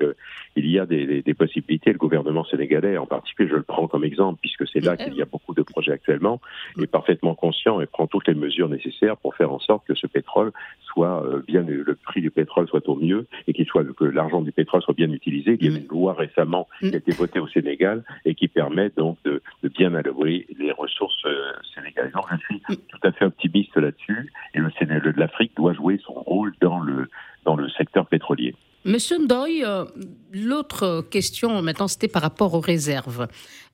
il 0.55 0.67
y 0.67 0.79
a 0.79 0.85
des, 0.85 1.21
des, 1.21 1.33
possibilités. 1.33 1.91
Le 1.91 1.97
gouvernement 1.97 2.45
sénégalais, 2.45 2.97
en 2.97 3.05
particulier, 3.05 3.49
je 3.49 3.55
le 3.55 3.63
prends 3.63 3.87
comme 3.87 4.03
exemple, 4.03 4.39
puisque 4.41 4.67
c'est 4.67 4.83
là 4.83 4.97
qu'il 4.97 5.13
y 5.13 5.21
a 5.21 5.25
beaucoup 5.25 5.53
de 5.53 5.63
projets 5.63 5.93
actuellement, 6.15 6.39
est 6.81 6.87
parfaitement 6.87 7.35
conscient 7.35 7.81
et 7.81 7.85
prend 7.85 8.07
toutes 8.07 8.27
les 8.27 8.33
mesures 8.33 8.69
nécessaires 8.69 9.17
pour 9.17 9.35
faire 9.35 9.51
en 9.51 9.59
sorte 9.59 9.85
que 9.85 9.95
ce 9.95 10.07
pétrole 10.07 10.51
soit 10.85 11.23
euh, 11.25 11.41
bien, 11.45 11.61
le 11.61 11.95
prix 11.95 12.21
du 12.21 12.31
pétrole 12.31 12.67
soit 12.67 12.87
au 12.87 12.95
mieux 12.95 13.27
et 13.47 13.53
qu'il 13.53 13.65
soit 13.65 13.83
que 13.93 14.05
l'argent 14.05 14.41
du 14.41 14.51
pétrole 14.51 14.81
soit 14.81 14.93
bien 14.93 15.11
utilisé. 15.11 15.57
Il 15.59 15.71
y 15.71 15.75
a 15.75 15.77
une 15.77 15.87
loi 15.87 16.13
récemment 16.13 16.67
qui 16.79 16.93
a 16.93 16.97
été 16.97 17.11
votée 17.11 17.39
au 17.39 17.47
Sénégal 17.47 18.03
et 18.23 18.33
qui 18.35 18.47
permet 18.47 18.89
donc 18.95 19.17
de, 19.25 19.41
de 19.63 19.69
bien 19.69 19.93
allouer 19.93 20.47
les 20.57 20.71
ressources 20.71 21.25
euh, 21.25 21.51
sénégalaises. 21.73 22.13
Donc, 22.13 22.25
je 22.31 22.37
suis 22.45 22.77
tout 22.77 22.99
à 23.03 23.11
fait 23.11 23.25
optimiste 23.25 23.75
là-dessus 23.75 24.31
et 24.53 24.59
le 24.59 24.71
Sénégal 24.79 25.13
de 25.13 25.19
l'Afrique 25.19 25.51
doit 25.55 25.73
jouer 25.73 25.99
son 26.05 26.13
rôle 26.13 26.53
dans 26.61 26.79
le 26.79 27.09
dans 27.43 27.55
le 27.55 27.69
secteur 27.69 28.07
pétrolier. 28.07 28.55
Monsieur 28.85 29.17
Ndoye, 29.17 29.63
euh, 29.63 29.85
l'autre 30.31 31.03
question 31.09 31.59
maintenant, 31.63 31.87
c'était 31.87 32.07
par 32.07 32.21
rapport 32.21 32.53
aux 32.53 32.59
réserves 32.59 33.27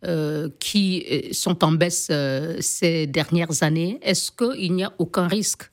euh, 0.06 0.47
qui 0.60 1.30
sont 1.34 1.65
en 1.65 1.74
baisse 1.74 2.08
euh, 2.10 2.56
ces 2.62 3.08
dernières 3.08 3.62
années. 3.62 4.00
Est-ce 4.04 4.32
qu'il 4.32 4.74
n'y 4.74 4.86
a 4.86 4.93
aucun 5.00 5.28
risque 5.28 5.69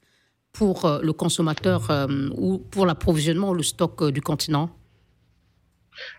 pour 0.53 0.99
le 1.01 1.13
consommateur 1.13 1.89
ou 2.37 2.59
pour 2.59 2.85
l'approvisionnement 2.85 3.51
ou 3.51 3.55
le 3.55 3.63
stock 3.63 4.11
du 4.11 4.21
continent? 4.21 4.71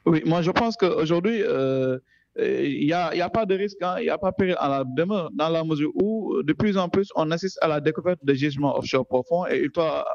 Oui, 0.05 0.21
moi 0.25 0.41
je 0.41 0.51
pense 0.51 0.77
qu'aujourd'hui, 0.77 1.43
il 2.41 2.85
n'y 2.85 2.93
a, 2.93 3.29
pas 3.29 3.45
de 3.45 3.55
risque, 3.55 3.81
hein, 3.81 3.95
il 3.99 4.03
n'y 4.03 4.09
a 4.09 4.17
pas 4.17 4.31
péril 4.31 4.55
à 4.59 4.69
la 4.69 4.83
demeure, 4.83 5.29
dans 5.33 5.49
la 5.49 5.63
mesure 5.63 5.91
où 5.95 6.41
de 6.43 6.53
plus 6.53 6.77
en 6.77 6.89
plus 6.89 7.09
on 7.15 7.29
assiste 7.31 7.57
à 7.61 7.67
la 7.67 7.81
découverte 7.81 8.19
de 8.23 8.33
gisements 8.33 8.77
offshore 8.77 9.05
profonds 9.05 9.45
et 9.47 9.57
ultra, 9.57 10.05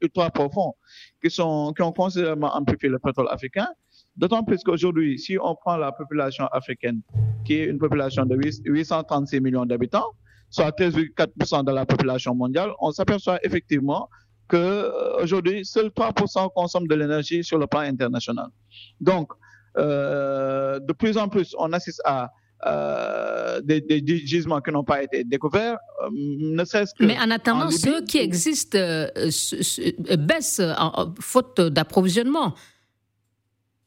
ultra 0.00 0.30
profonds 0.30 0.74
qui, 1.22 1.30
sont, 1.30 1.72
qui 1.74 1.82
ont 1.82 1.92
considérablement 1.92 2.54
amplifié 2.54 2.88
le 2.88 2.98
pétrole 2.98 3.28
africain. 3.30 3.68
D'autant 4.16 4.42
plus 4.42 4.62
qu'aujourd'hui, 4.64 5.18
si 5.18 5.38
on 5.40 5.54
prend 5.54 5.76
la 5.76 5.92
population 5.92 6.46
africaine, 6.48 7.00
qui 7.44 7.54
est 7.54 7.64
une 7.66 7.78
population 7.78 8.26
de 8.26 8.36
836 8.64 9.40
millions 9.40 9.66
d'habitants, 9.66 10.10
soit 10.50 10.76
13,4% 10.76 11.64
de 11.64 11.72
la 11.72 11.86
population 11.86 12.34
mondiale, 12.34 12.70
on 12.80 12.90
s'aperçoit 12.90 13.38
effectivement 13.44 14.08
qu'aujourd'hui, 14.48 15.64
seuls 15.64 15.88
3% 15.88 16.50
consomment 16.54 16.88
de 16.88 16.94
l'énergie 16.96 17.44
sur 17.44 17.58
le 17.58 17.66
plan 17.66 17.80
international. 17.80 18.48
Donc, 19.00 19.32
euh, 19.76 20.78
de 20.80 20.92
plus 20.92 21.16
en 21.16 21.28
plus, 21.28 21.54
on 21.58 21.72
assiste 21.72 22.02
à 22.04 22.32
euh, 22.66 23.62
des, 23.62 23.80
des, 23.80 24.18
gisements 24.26 24.60
qui 24.60 24.70
n'ont 24.70 24.84
pas 24.84 25.02
été 25.02 25.24
découverts, 25.24 25.78
euh, 26.02 26.10
ne 26.12 26.62
ce 26.62 26.92
que. 26.94 27.06
Mais 27.06 27.18
en 27.18 27.30
attendant, 27.30 27.70
ceux 27.70 28.02
qui 28.04 28.18
existent 28.18 28.76
euh, 28.76 29.08
baissent 30.18 30.60
en, 30.60 31.14
faute 31.20 31.58
d'approvisionnement. 31.58 32.54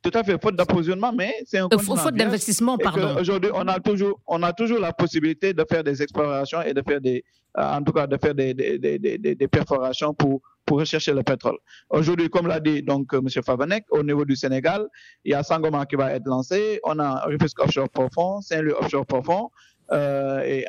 Tout 0.04 0.12
à 0.13 0.24
fait, 0.24 0.39
faute 0.42 0.56
d'approvisionnement, 0.56 1.13
mais 1.13 1.34
c'est 1.46 1.60
un 1.60 1.70
Faute 1.70 2.13
d'investissement, 2.16 2.78
pardon. 2.78 3.16
Aujourd'hui, 3.20 3.50
on 3.54 3.68
a 3.68 3.80
toujours, 3.80 4.20
on 4.28 4.44
a 4.44 4.52
toujours 4.52 4.80
la 4.80 4.92
possibilité 4.92 5.54
de 5.54 5.66
faire 5.70 5.84
des 5.84 6.02
explorations 6.04 6.62
et 6.62 6.74
de 6.74 6.82
faire 6.86 7.00
des, 7.00 7.24
en 7.56 7.82
tout 7.82 7.94
cas, 7.94 8.06
de 8.06 8.18
faire 8.18 8.36
des, 8.36 8.54
des, 8.54 8.78
des, 8.78 9.18
des 9.18 9.48
perforations 9.48 10.13
pour 10.13 10.42
pour 10.66 10.80
rechercher 10.80 11.13
le 11.13 11.24
pétrole. 11.24 11.58
Aujourd'hui, 11.89 12.30
comme 12.30 12.48
l'a 12.48 12.60
dit 12.60 12.82
donc 12.82 13.13
euh, 13.13 13.20
M. 13.20 13.44
Favanek, 13.44 13.86
au 13.92 14.04
niveau 14.04 14.26
du 14.26 14.36
Sénégal, 14.36 14.88
il 15.24 15.32
y 15.32 15.36
a 15.36 15.44
Sangoma 15.44 15.86
qui 15.86 15.96
va 15.96 16.13
être 16.13 16.26
lancé, 16.26 16.80
on 16.84 17.00
a 17.00 17.26
Rufisque 17.26 17.60
Offshore 17.60 17.89
Profond, 17.89 18.42
Saint-Louis 18.42 18.74
Offshore 18.74 19.06
Profond, 19.06 19.50
euh, 19.92 20.42
et, 20.42 20.66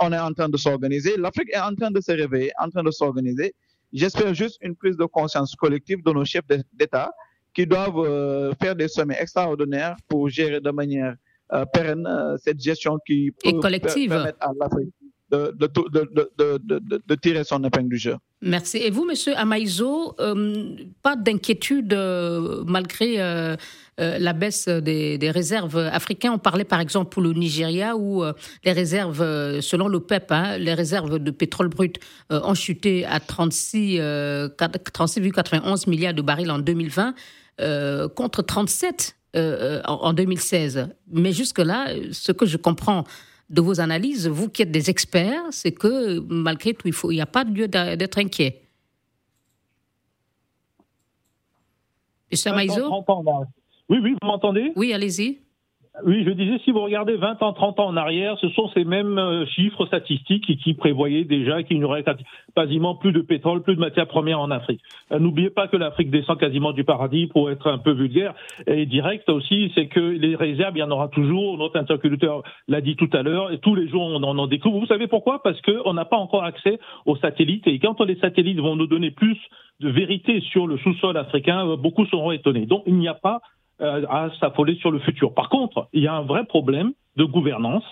on 0.00 0.12
est 0.12 0.18
en 0.18 0.32
train 0.32 0.48
de 0.48 0.56
s'organiser. 0.56 1.16
L'Afrique 1.18 1.50
est 1.52 1.60
en 1.60 1.74
train 1.74 1.90
de 1.90 2.00
se 2.00 2.12
réveiller, 2.12 2.50
en 2.58 2.70
train 2.70 2.82
de 2.82 2.90
s'organiser. 2.90 3.54
J'espère 3.92 4.34
juste 4.34 4.58
une 4.62 4.74
prise 4.74 4.96
de 4.96 5.04
conscience 5.04 5.54
collective 5.54 6.02
de 6.02 6.12
nos 6.12 6.24
chefs 6.24 6.46
d'État 6.72 7.10
qui 7.58 7.66
doivent 7.66 8.04
euh, 8.06 8.52
faire 8.62 8.76
des 8.76 8.86
sommets 8.86 9.16
extraordinaires 9.18 9.96
pour 10.06 10.28
gérer 10.28 10.60
de 10.60 10.70
manière 10.70 11.16
euh, 11.52 11.64
pérenne 11.64 12.06
euh, 12.06 12.36
cette 12.40 12.60
gestion 12.60 13.00
qui 13.04 13.32
peut 13.32 13.48
et 13.48 13.58
collective. 13.58 14.10
permettre 14.10 14.38
à 14.40 14.52
l'Afrique 14.60 14.94
de, 15.30 15.54
de, 15.58 17.00
de, 17.06 17.14
tirer 17.16 17.44
son 17.44 17.62
épingle 17.64 17.88
du 17.90 17.98
jeu. 17.98 18.16
Merci. 18.40 18.78
Et 18.78 18.90
vous, 18.90 19.04
Monsieur 19.04 19.36
Amaïzo, 19.36 20.14
euh, 20.20 20.76
pas 21.02 21.16
d'inquiétude 21.16 21.92
euh, 21.92 22.62
malgré 22.66 23.20
euh, 23.20 23.56
la 23.98 24.32
baisse 24.32 24.68
des, 24.68 25.30
réserves 25.30 25.76
africaines? 25.76 26.32
On 26.32 26.38
parlait 26.38 26.64
par 26.64 26.80
exemple 26.80 27.10
pour 27.10 27.22
le 27.22 27.32
Nigeria 27.32 27.96
où 27.96 28.22
les 28.64 28.72
réserves, 28.72 29.60
selon 29.60 29.88
l'OPEP, 29.88 30.30
hein, 30.30 30.56
les 30.58 30.74
réserves 30.74 31.18
de 31.18 31.30
pétrole 31.30 31.68
brut 31.68 31.98
ont 32.30 32.54
chuté 32.54 33.04
à 33.04 33.18
36,91 33.18 34.82
36, 34.92 35.86
milliards 35.88 36.14
de 36.14 36.22
barils 36.22 36.50
en 36.50 36.58
2020 36.58 37.14
contre 38.14 38.42
37 38.42 39.16
en 39.34 40.12
2016. 40.12 40.88
Mais 41.10 41.32
jusque-là, 41.32 41.88
ce 42.12 42.32
que 42.32 42.46
je 42.46 42.56
comprends 42.56 43.04
de 43.50 43.60
vos 43.60 43.80
analyses, 43.80 44.28
vous 44.28 44.48
qui 44.48 44.62
êtes 44.62 44.70
des 44.70 44.90
experts, 44.90 45.42
c'est 45.50 45.72
que 45.72 46.20
malgré 46.20 46.74
tout, 46.74 46.88
il 46.88 47.14
n'y 47.14 47.20
a 47.20 47.26
pas 47.26 47.44
de 47.44 47.54
lieu 47.54 47.68
d'être 47.68 48.18
inquiet. 48.18 48.62
Monsieur 52.30 52.52
Maïzo 52.52 52.90
Oui, 53.88 53.98
oui, 54.02 54.12
vous 54.20 54.26
m'entendez? 54.26 54.72
Oui, 54.76 54.92
allez-y. 54.92 55.38
Oui, 56.04 56.22
je 56.24 56.30
disais, 56.30 56.58
si 56.64 56.70
vous 56.70 56.80
regardez 56.80 57.16
20 57.16 57.42
ans, 57.42 57.52
30 57.52 57.80
ans 57.80 57.86
en 57.86 57.96
arrière, 57.96 58.38
ce 58.40 58.48
sont 58.50 58.68
ces 58.68 58.84
mêmes 58.84 59.18
euh, 59.18 59.46
chiffres 59.46 59.86
statistiques 59.86 60.44
qui, 60.58 60.74
prévoyaient 60.74 61.24
déjà 61.24 61.62
qu'il 61.62 61.78
n'y 61.78 61.84
aurait 61.84 62.04
quasiment 62.54 62.94
plus 62.94 63.12
de 63.12 63.20
pétrole, 63.20 63.62
plus 63.62 63.74
de 63.74 63.80
matières 63.80 64.06
premières 64.06 64.38
en 64.38 64.50
Afrique. 64.50 64.80
Euh, 65.12 65.18
n'oubliez 65.18 65.50
pas 65.50 65.66
que 65.66 65.76
l'Afrique 65.76 66.10
descend 66.10 66.38
quasiment 66.38 66.72
du 66.72 66.84
paradis 66.84 67.26
pour 67.26 67.50
être 67.50 67.68
un 67.68 67.78
peu 67.78 67.92
vulgaire 67.92 68.34
et 68.66 68.86
direct 68.86 69.28
aussi, 69.28 69.72
c'est 69.74 69.86
que 69.86 70.00
les 70.00 70.36
réserves, 70.36 70.76
il 70.76 70.80
y 70.80 70.82
en 70.82 70.90
aura 70.90 71.08
toujours. 71.08 71.58
Notre 71.58 71.78
interlocuteur 71.78 72.42
l'a 72.68 72.80
dit 72.80 72.94
tout 72.94 73.10
à 73.12 73.22
l'heure 73.22 73.50
et 73.50 73.58
tous 73.58 73.74
les 73.74 73.88
jours 73.88 74.02
on 74.02 74.22
en 74.22 74.46
découvre. 74.46 74.78
Vous 74.78 74.86
savez 74.86 75.08
pourquoi? 75.08 75.42
Parce 75.42 75.60
qu'on 75.62 75.94
n'a 75.94 76.04
pas 76.04 76.16
encore 76.16 76.44
accès 76.44 76.78
aux 77.06 77.16
satellites 77.16 77.66
et 77.66 77.78
quand 77.78 78.00
les 78.02 78.16
satellites 78.16 78.60
vont 78.60 78.76
nous 78.76 78.86
donner 78.86 79.10
plus 79.10 79.38
de 79.80 79.88
vérité 79.88 80.40
sur 80.40 80.66
le 80.66 80.76
sous-sol 80.78 81.16
africain, 81.16 81.66
euh, 81.66 81.76
beaucoup 81.76 82.06
seront 82.06 82.32
étonnés. 82.32 82.66
Donc 82.66 82.82
il 82.86 82.94
n'y 82.94 83.08
a 83.08 83.14
pas 83.14 83.40
euh, 83.80 84.04
à 84.08 84.30
s'affoler 84.40 84.76
sur 84.76 84.90
le 84.90 84.98
futur. 84.98 85.34
Par 85.34 85.48
contre, 85.48 85.88
il 85.92 86.02
y 86.02 86.06
a 86.06 86.14
un 86.14 86.22
vrai 86.22 86.44
problème 86.44 86.92
de 87.16 87.24
gouvernance 87.24 87.84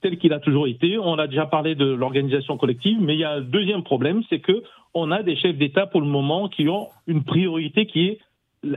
tel 0.00 0.18
qu'il 0.18 0.32
a 0.32 0.38
toujours 0.38 0.66
été. 0.66 0.98
On 0.98 1.18
a 1.18 1.26
déjà 1.26 1.46
parlé 1.46 1.74
de 1.74 1.86
l'organisation 1.86 2.56
collective, 2.56 2.98
mais 3.00 3.14
il 3.14 3.20
y 3.20 3.24
a 3.24 3.32
un 3.32 3.40
deuxième 3.40 3.82
problème, 3.82 4.22
c'est 4.28 4.40
que 4.40 4.62
on 4.92 5.10
a 5.10 5.22
des 5.22 5.36
chefs 5.36 5.56
d'État 5.56 5.86
pour 5.86 6.00
le 6.00 6.06
moment 6.06 6.48
qui 6.48 6.68
ont 6.68 6.88
une 7.06 7.24
priorité 7.24 7.86
qui 7.86 8.06
est 8.06 8.18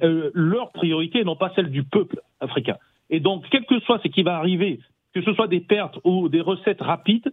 euh, 0.04 0.32
leur 0.34 0.72
priorité 0.72 1.20
et 1.20 1.24
non 1.24 1.36
pas 1.36 1.52
celle 1.56 1.70
du 1.70 1.84
peuple 1.84 2.20
africain. 2.40 2.76
Et 3.10 3.20
donc, 3.20 3.46
quel 3.52 3.66
que 3.66 3.80
soit 3.82 4.00
ce 4.04 4.08
qui 4.10 4.24
va 4.24 4.36
arriver, 4.36 4.80
que 5.14 5.22
ce 5.22 5.34
soit 5.34 5.48
des 5.48 5.62
pertes 5.62 6.00
ou 6.04 6.28
des 6.28 6.42
recettes 6.42 6.82
rapides, 6.82 7.32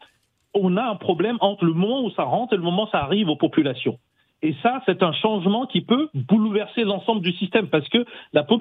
on 0.55 0.77
a 0.77 0.85
un 0.85 0.95
problème 0.95 1.37
entre 1.41 1.65
le 1.65 1.73
moment 1.73 2.05
où 2.05 2.11
ça 2.11 2.23
rentre 2.23 2.53
et 2.53 2.57
le 2.57 2.63
moment 2.63 2.85
où 2.85 2.91
ça 2.91 3.03
arrive 3.03 3.29
aux 3.29 3.37
populations. 3.37 3.99
Et 4.45 4.55
ça, 4.63 4.83
c'est 4.85 5.03
un 5.03 5.15
changement 5.15 5.65
qui 5.65 5.81
peut 5.81 6.11
bouleverser 6.13 6.85
l'ensemble 6.85 7.23
du 7.23 7.33
système 7.33 7.69
parce 7.69 7.89
que 7.89 8.05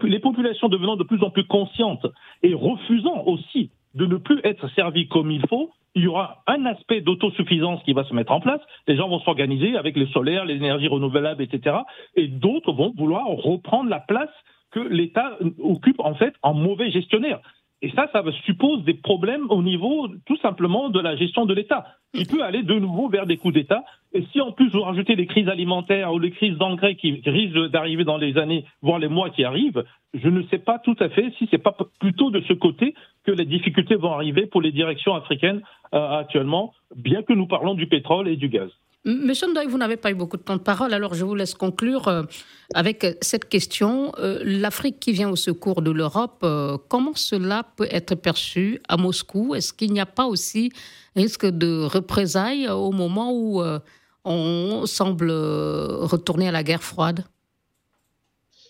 les 0.03 0.19
populations 0.19 0.69
devenant 0.69 0.95
de 0.95 1.03
plus 1.03 1.21
en 1.21 1.29
plus 1.29 1.43
conscientes 1.43 2.07
et 2.41 2.53
refusant 2.53 3.23
aussi 3.25 3.69
de 3.93 4.05
ne 4.05 4.15
plus 4.15 4.39
être 4.45 4.69
servies 4.75 5.09
comme 5.09 5.29
il 5.29 5.45
faut, 5.47 5.71
il 5.93 6.03
y 6.03 6.07
aura 6.07 6.41
un 6.47 6.65
aspect 6.65 7.01
d'autosuffisance 7.01 7.83
qui 7.83 7.91
va 7.91 8.05
se 8.05 8.13
mettre 8.13 8.31
en 8.31 8.39
place. 8.39 8.61
Les 8.87 8.95
gens 8.95 9.09
vont 9.09 9.19
s'organiser 9.19 9.75
avec 9.75 9.97
les 9.97 10.07
solaires, 10.07 10.45
les 10.45 10.55
énergies 10.55 10.87
renouvelables, 10.87 11.43
etc. 11.43 11.75
Et 12.15 12.29
d'autres 12.29 12.71
vont 12.71 12.93
vouloir 12.97 13.27
reprendre 13.27 13.89
la 13.89 13.99
place 13.99 14.31
que 14.71 14.79
l'État 14.79 15.37
occupe 15.59 15.99
en 15.99 16.15
fait 16.15 16.33
en 16.43 16.53
mauvais 16.53 16.91
gestionnaire. 16.91 17.41
Et 17.83 17.89
ça, 17.89 18.07
ça 18.13 18.23
suppose 18.45 18.85
des 18.85 18.93
problèmes 18.93 19.45
au 19.49 19.61
niveau 19.61 20.07
tout 20.25 20.37
simplement 20.37 20.89
de 20.89 21.01
la 21.01 21.17
gestion 21.17 21.45
de 21.45 21.53
l'État. 21.53 21.85
Il 22.13 22.25
peut 22.27 22.41
aller 22.41 22.63
de 22.63 22.79
nouveau 22.79 23.09
vers 23.09 23.25
des 23.25 23.35
coups 23.35 23.55
d'État. 23.55 23.83
Et 24.13 24.23
si 24.31 24.39
en 24.39 24.53
plus 24.53 24.69
vous 24.71 24.83
rajoutez 24.83 25.17
des 25.17 25.25
crises 25.25 25.49
alimentaires 25.49 26.13
ou 26.13 26.19
des 26.21 26.31
crises 26.31 26.57
d'engrais 26.57 26.95
qui 26.95 27.21
risquent 27.25 27.69
d'arriver 27.71 28.05
dans 28.05 28.15
les 28.15 28.37
années, 28.37 28.63
voire 28.81 28.99
les 28.99 29.09
mois 29.09 29.31
qui 29.31 29.43
arrivent, 29.43 29.83
je 30.13 30.29
ne 30.29 30.43
sais 30.43 30.59
pas 30.59 30.79
tout 30.79 30.95
à 31.01 31.09
fait 31.09 31.33
si 31.37 31.49
c'est 31.51 31.57
pas 31.57 31.75
plutôt 31.99 32.31
de 32.31 32.39
ce 32.47 32.53
côté 32.53 32.95
que 33.25 33.31
les 33.31 33.45
difficultés 33.45 33.95
vont 33.95 34.13
arriver 34.13 34.45
pour 34.45 34.61
les 34.61 34.71
directions 34.71 35.13
africaines 35.13 35.61
euh, 35.93 36.19
actuellement, 36.19 36.73
bien 36.95 37.21
que 37.21 37.33
nous 37.33 37.47
parlons 37.47 37.73
du 37.73 37.87
pétrole 37.87 38.29
et 38.29 38.37
du 38.37 38.47
gaz. 38.47 38.69
Monsieur 39.05 39.47
Ndoye, 39.47 39.67
vous 39.67 39.77
n'avez 39.77 39.97
pas 39.97 40.11
eu 40.11 40.13
beaucoup 40.13 40.37
de 40.37 40.43
temps 40.43 40.55
de 40.55 40.61
parole, 40.61 40.93
alors 40.93 41.13
je 41.13 41.25
vous 41.25 41.35
laisse 41.35 41.55
conclure 41.55 42.07
euh, 42.07 42.23
avec 42.73 43.05
cette 43.19 43.49
question. 43.49 44.13
Euh, 44.17 44.39
L'Afrique 44.45 45.01
qui 45.01 45.11
vient 45.11 45.29
au 45.29 45.35
secours 45.35 45.81
de 45.81 45.91
l'Europe, 45.91 46.39
euh, 46.43 46.77
comment 46.87 47.13
cela 47.13 47.63
peut 47.75 47.87
être 47.91 48.15
perçu 48.15 48.79
à 48.87 48.95
Moscou? 48.95 49.55
Est-ce 49.55 49.73
qu'il 49.73 49.91
n'y 49.91 49.99
a 49.99 50.05
pas 50.05 50.25
aussi 50.25 50.71
risque 51.17 51.45
de 51.45 51.83
représailles 51.83 52.69
au 52.69 52.91
moment 52.91 53.33
où 53.33 53.61
on 54.23 54.85
semble 54.85 55.31
retourner 55.31 56.47
à 56.47 56.53
la 56.53 56.63
guerre 56.63 56.83
froide? 56.83 57.25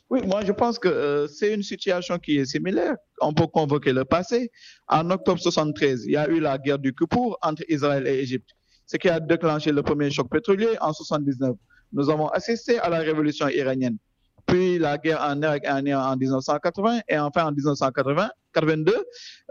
Oui, 0.09 0.21
moi 0.25 0.43
je 0.43 0.51
pense 0.51 0.79
que 0.79 1.27
c'est 1.31 1.53
une 1.53 1.63
situation 1.63 2.17
qui 2.17 2.39
est 2.39 2.45
similaire. 2.45 2.95
On 3.21 3.35
peut 3.35 3.47
convoquer 3.47 3.93
le 3.93 4.03
passé. 4.03 4.51
En 4.87 5.11
octobre 5.11 5.39
73, 5.39 6.05
il 6.05 6.13
y 6.13 6.17
a 6.17 6.27
eu 6.27 6.39
la 6.39 6.57
guerre 6.57 6.79
du 6.79 6.93
Kippour 6.93 7.37
entre 7.43 7.63
Israël 7.69 8.07
et 8.07 8.19
Égypte 8.19 8.49
ce 8.85 8.97
qui 8.97 9.09
a 9.09 9.19
déclenché 9.19 9.71
le 9.71 9.81
premier 9.83 10.09
choc 10.11 10.29
pétrolier 10.29 10.75
en 10.81 10.93
79. 10.93 11.55
Nous 11.91 12.09
avons 12.09 12.27
assisté 12.27 12.79
à 12.79 12.89
la 12.89 12.99
révolution 12.99 13.47
iranienne, 13.47 13.97
puis 14.45 14.79
la 14.79 14.97
guerre 14.97 15.21
en 15.21 15.41
Irak 15.41 15.63
en, 15.67 15.85
en 15.85 16.17
1980 16.17 17.01
et 17.07 17.17
enfin 17.17 17.45
en 17.45 17.51
1982, 17.51 18.93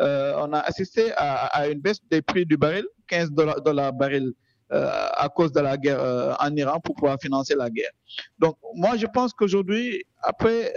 euh, 0.01 0.35
on 0.39 0.53
a 0.53 0.59
assisté 0.61 1.13
à, 1.17 1.69
une 1.69 1.81
baisse 1.81 2.01
des 2.11 2.23
prix 2.23 2.45
du 2.45 2.57
baril, 2.57 2.85
15 3.09 3.31
dollars 3.31 3.93
baril 3.93 4.33
euh, 4.73 5.09
à 5.15 5.29
cause 5.29 5.53
de 5.53 5.61
la 5.61 5.77
guerre 5.77 6.03
euh, 6.03 6.35
en 6.41 6.55
Iran 6.57 6.81
pour 6.81 6.95
pouvoir 6.95 7.19
financer 7.21 7.55
la 7.55 7.71
guerre. 7.71 7.91
Donc 8.39 8.57
moi 8.75 8.97
je 8.97 9.07
pense 9.07 9.33
qu'aujourd'hui, 9.33 10.03
après 10.23 10.73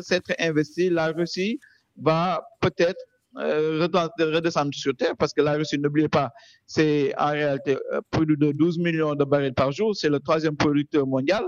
s'être 0.00 0.32
investi, 0.38 0.88
la 0.88 1.08
Russie 1.08 1.58
va 2.00 2.42
peut-être 2.60 3.00
euh, 3.00 3.07
redescendre 3.36 4.74
sur 4.74 4.94
terre 4.94 5.14
parce 5.18 5.32
que 5.32 5.42
la 5.42 5.52
Russie, 5.52 5.78
n'oubliez 5.78 6.08
pas, 6.08 6.30
c'est 6.66 7.12
en 7.18 7.30
réalité 7.30 7.76
euh, 7.92 8.00
plus 8.10 8.26
de 8.26 8.52
12 8.52 8.78
millions 8.78 9.14
de 9.14 9.24
barils 9.24 9.54
par 9.54 9.72
jour, 9.72 9.94
c'est 9.94 10.08
le 10.08 10.20
troisième 10.20 10.56
producteur 10.56 11.06
mondial 11.06 11.44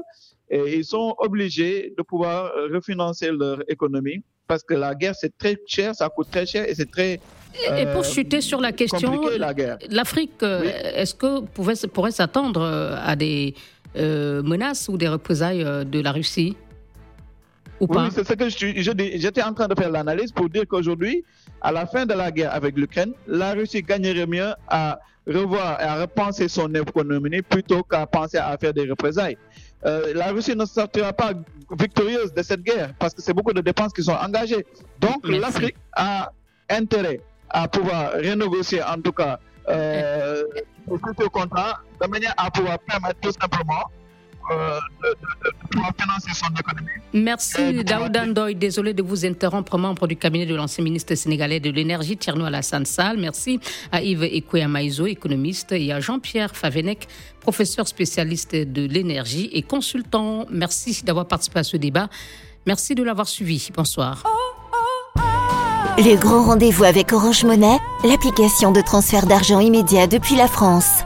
et 0.48 0.76
ils 0.76 0.84
sont 0.84 1.14
obligés 1.18 1.92
de 1.96 2.02
pouvoir 2.02 2.52
euh, 2.56 2.68
refinancer 2.72 3.30
leur 3.30 3.58
économie 3.68 4.22
parce 4.46 4.62
que 4.62 4.74
la 4.74 4.94
guerre 4.94 5.14
c'est 5.14 5.36
très 5.36 5.56
cher, 5.66 5.94
ça 5.94 6.08
coûte 6.08 6.30
très 6.30 6.46
cher 6.46 6.68
et 6.68 6.74
c'est 6.74 6.90
très 6.90 7.20
et 7.76 7.86
pour 7.92 8.04
chuter 8.04 8.40
sur 8.40 8.60
la 8.60 8.70
question, 8.70 9.20
l'Afrique, 9.90 10.40
est-ce 10.40 11.16
que 11.16 11.40
pourrait, 11.40 11.74
pourrait 11.92 12.12
s'attendre 12.12 12.62
à 12.62 13.16
des 13.16 13.54
menaces 13.96 14.88
ou 14.88 14.96
des 14.96 15.08
représailles 15.08 15.64
de 15.84 16.00
la 16.00 16.12
Russie? 16.12 16.56
Ou 17.80 17.86
oui, 17.88 18.08
c'est 18.12 18.24
ce 18.24 18.34
que 18.34 18.48
j'étais 18.48 19.42
en 19.42 19.54
train 19.54 19.66
de 19.66 19.74
faire 19.74 19.90
l'analyse 19.90 20.32
pour 20.32 20.50
dire 20.50 20.64
qu'aujourd'hui, 20.68 21.24
à 21.62 21.72
la 21.72 21.86
fin 21.86 22.04
de 22.04 22.12
la 22.12 22.30
guerre 22.30 22.54
avec 22.54 22.76
l'Ukraine, 22.76 23.12
la 23.26 23.54
Russie 23.54 23.82
gagnerait 23.82 24.26
mieux 24.26 24.52
à 24.68 24.98
revoir 25.26 25.80
et 25.80 25.84
à 25.84 26.00
repenser 26.02 26.48
son 26.48 26.72
économie 26.74 27.42
plutôt 27.42 27.82
qu'à 27.82 28.06
penser 28.06 28.36
à 28.38 28.56
faire 28.58 28.74
des 28.74 28.88
représailles. 28.88 29.38
Euh, 29.86 30.12
la 30.14 30.30
Russie 30.32 30.54
ne 30.54 30.66
sortira 30.66 31.12
pas 31.12 31.32
victorieuse 31.78 32.34
de 32.34 32.42
cette 32.42 32.62
guerre 32.62 32.92
parce 32.98 33.14
que 33.14 33.22
c'est 33.22 33.32
beaucoup 33.32 33.52
de 33.54 33.62
dépenses 33.62 33.92
qui 33.92 34.02
sont 34.02 34.12
engagées. 34.12 34.66
Donc 35.00 35.26
l'Afrique 35.26 35.76
a 35.94 36.32
intérêt 36.68 37.20
à 37.48 37.66
pouvoir 37.66 38.12
renégocier 38.12 38.82
en 38.82 39.00
tout 39.00 39.12
cas 39.12 39.38
euh, 39.68 40.42
le 40.88 41.28
contrat 41.28 41.80
de 42.00 42.06
manière 42.06 42.34
à 42.36 42.50
pouvoir 42.50 42.78
permettre 42.80 43.20
tout 43.20 43.32
simplement 43.32 43.84
euh, 44.50 44.80
Merci 47.12 47.84
Daouda 47.84 48.26
Ndoye. 48.26 48.54
Désolé 48.54 48.94
de 48.94 49.02
vous 49.02 49.24
interrompre, 49.26 49.78
membre 49.78 50.06
du 50.06 50.16
cabinet 50.16 50.46
de 50.46 50.54
l'ancien 50.54 50.84
ministre 50.84 51.14
sénégalais 51.14 51.60
de 51.60 51.70
l'énergie, 51.70 52.16
Tierno 52.16 52.44
Alassane 52.44 52.86
Sall. 52.86 53.18
Merci 53.18 53.60
à 53.92 54.02
Yves 54.02 54.24
Ekouya 54.24 54.68
économiste, 55.06 55.72
et 55.72 55.92
à 55.92 56.00
Jean-Pierre 56.00 56.54
Favenec, 56.54 57.08
professeur 57.40 57.88
spécialiste 57.88 58.54
de 58.54 58.86
l'énergie 58.86 59.50
et 59.52 59.62
consultant. 59.62 60.46
Merci 60.50 61.04
d'avoir 61.04 61.26
participé 61.26 61.60
à 61.60 61.64
ce 61.64 61.76
débat. 61.76 62.08
Merci 62.66 62.94
de 62.94 63.02
l'avoir 63.02 63.28
suivi. 63.28 63.70
Bonsoir. 63.74 64.22
Le 65.98 66.16
grand 66.16 66.44
rendez-vous 66.44 66.84
avec 66.84 67.12
Orange 67.12 67.44
Monnaie, 67.44 67.78
l'application 68.04 68.72
de 68.72 68.80
transfert 68.80 69.26
d'argent 69.26 69.60
immédiat 69.60 70.06
depuis 70.06 70.36
la 70.36 70.46
France. 70.46 71.04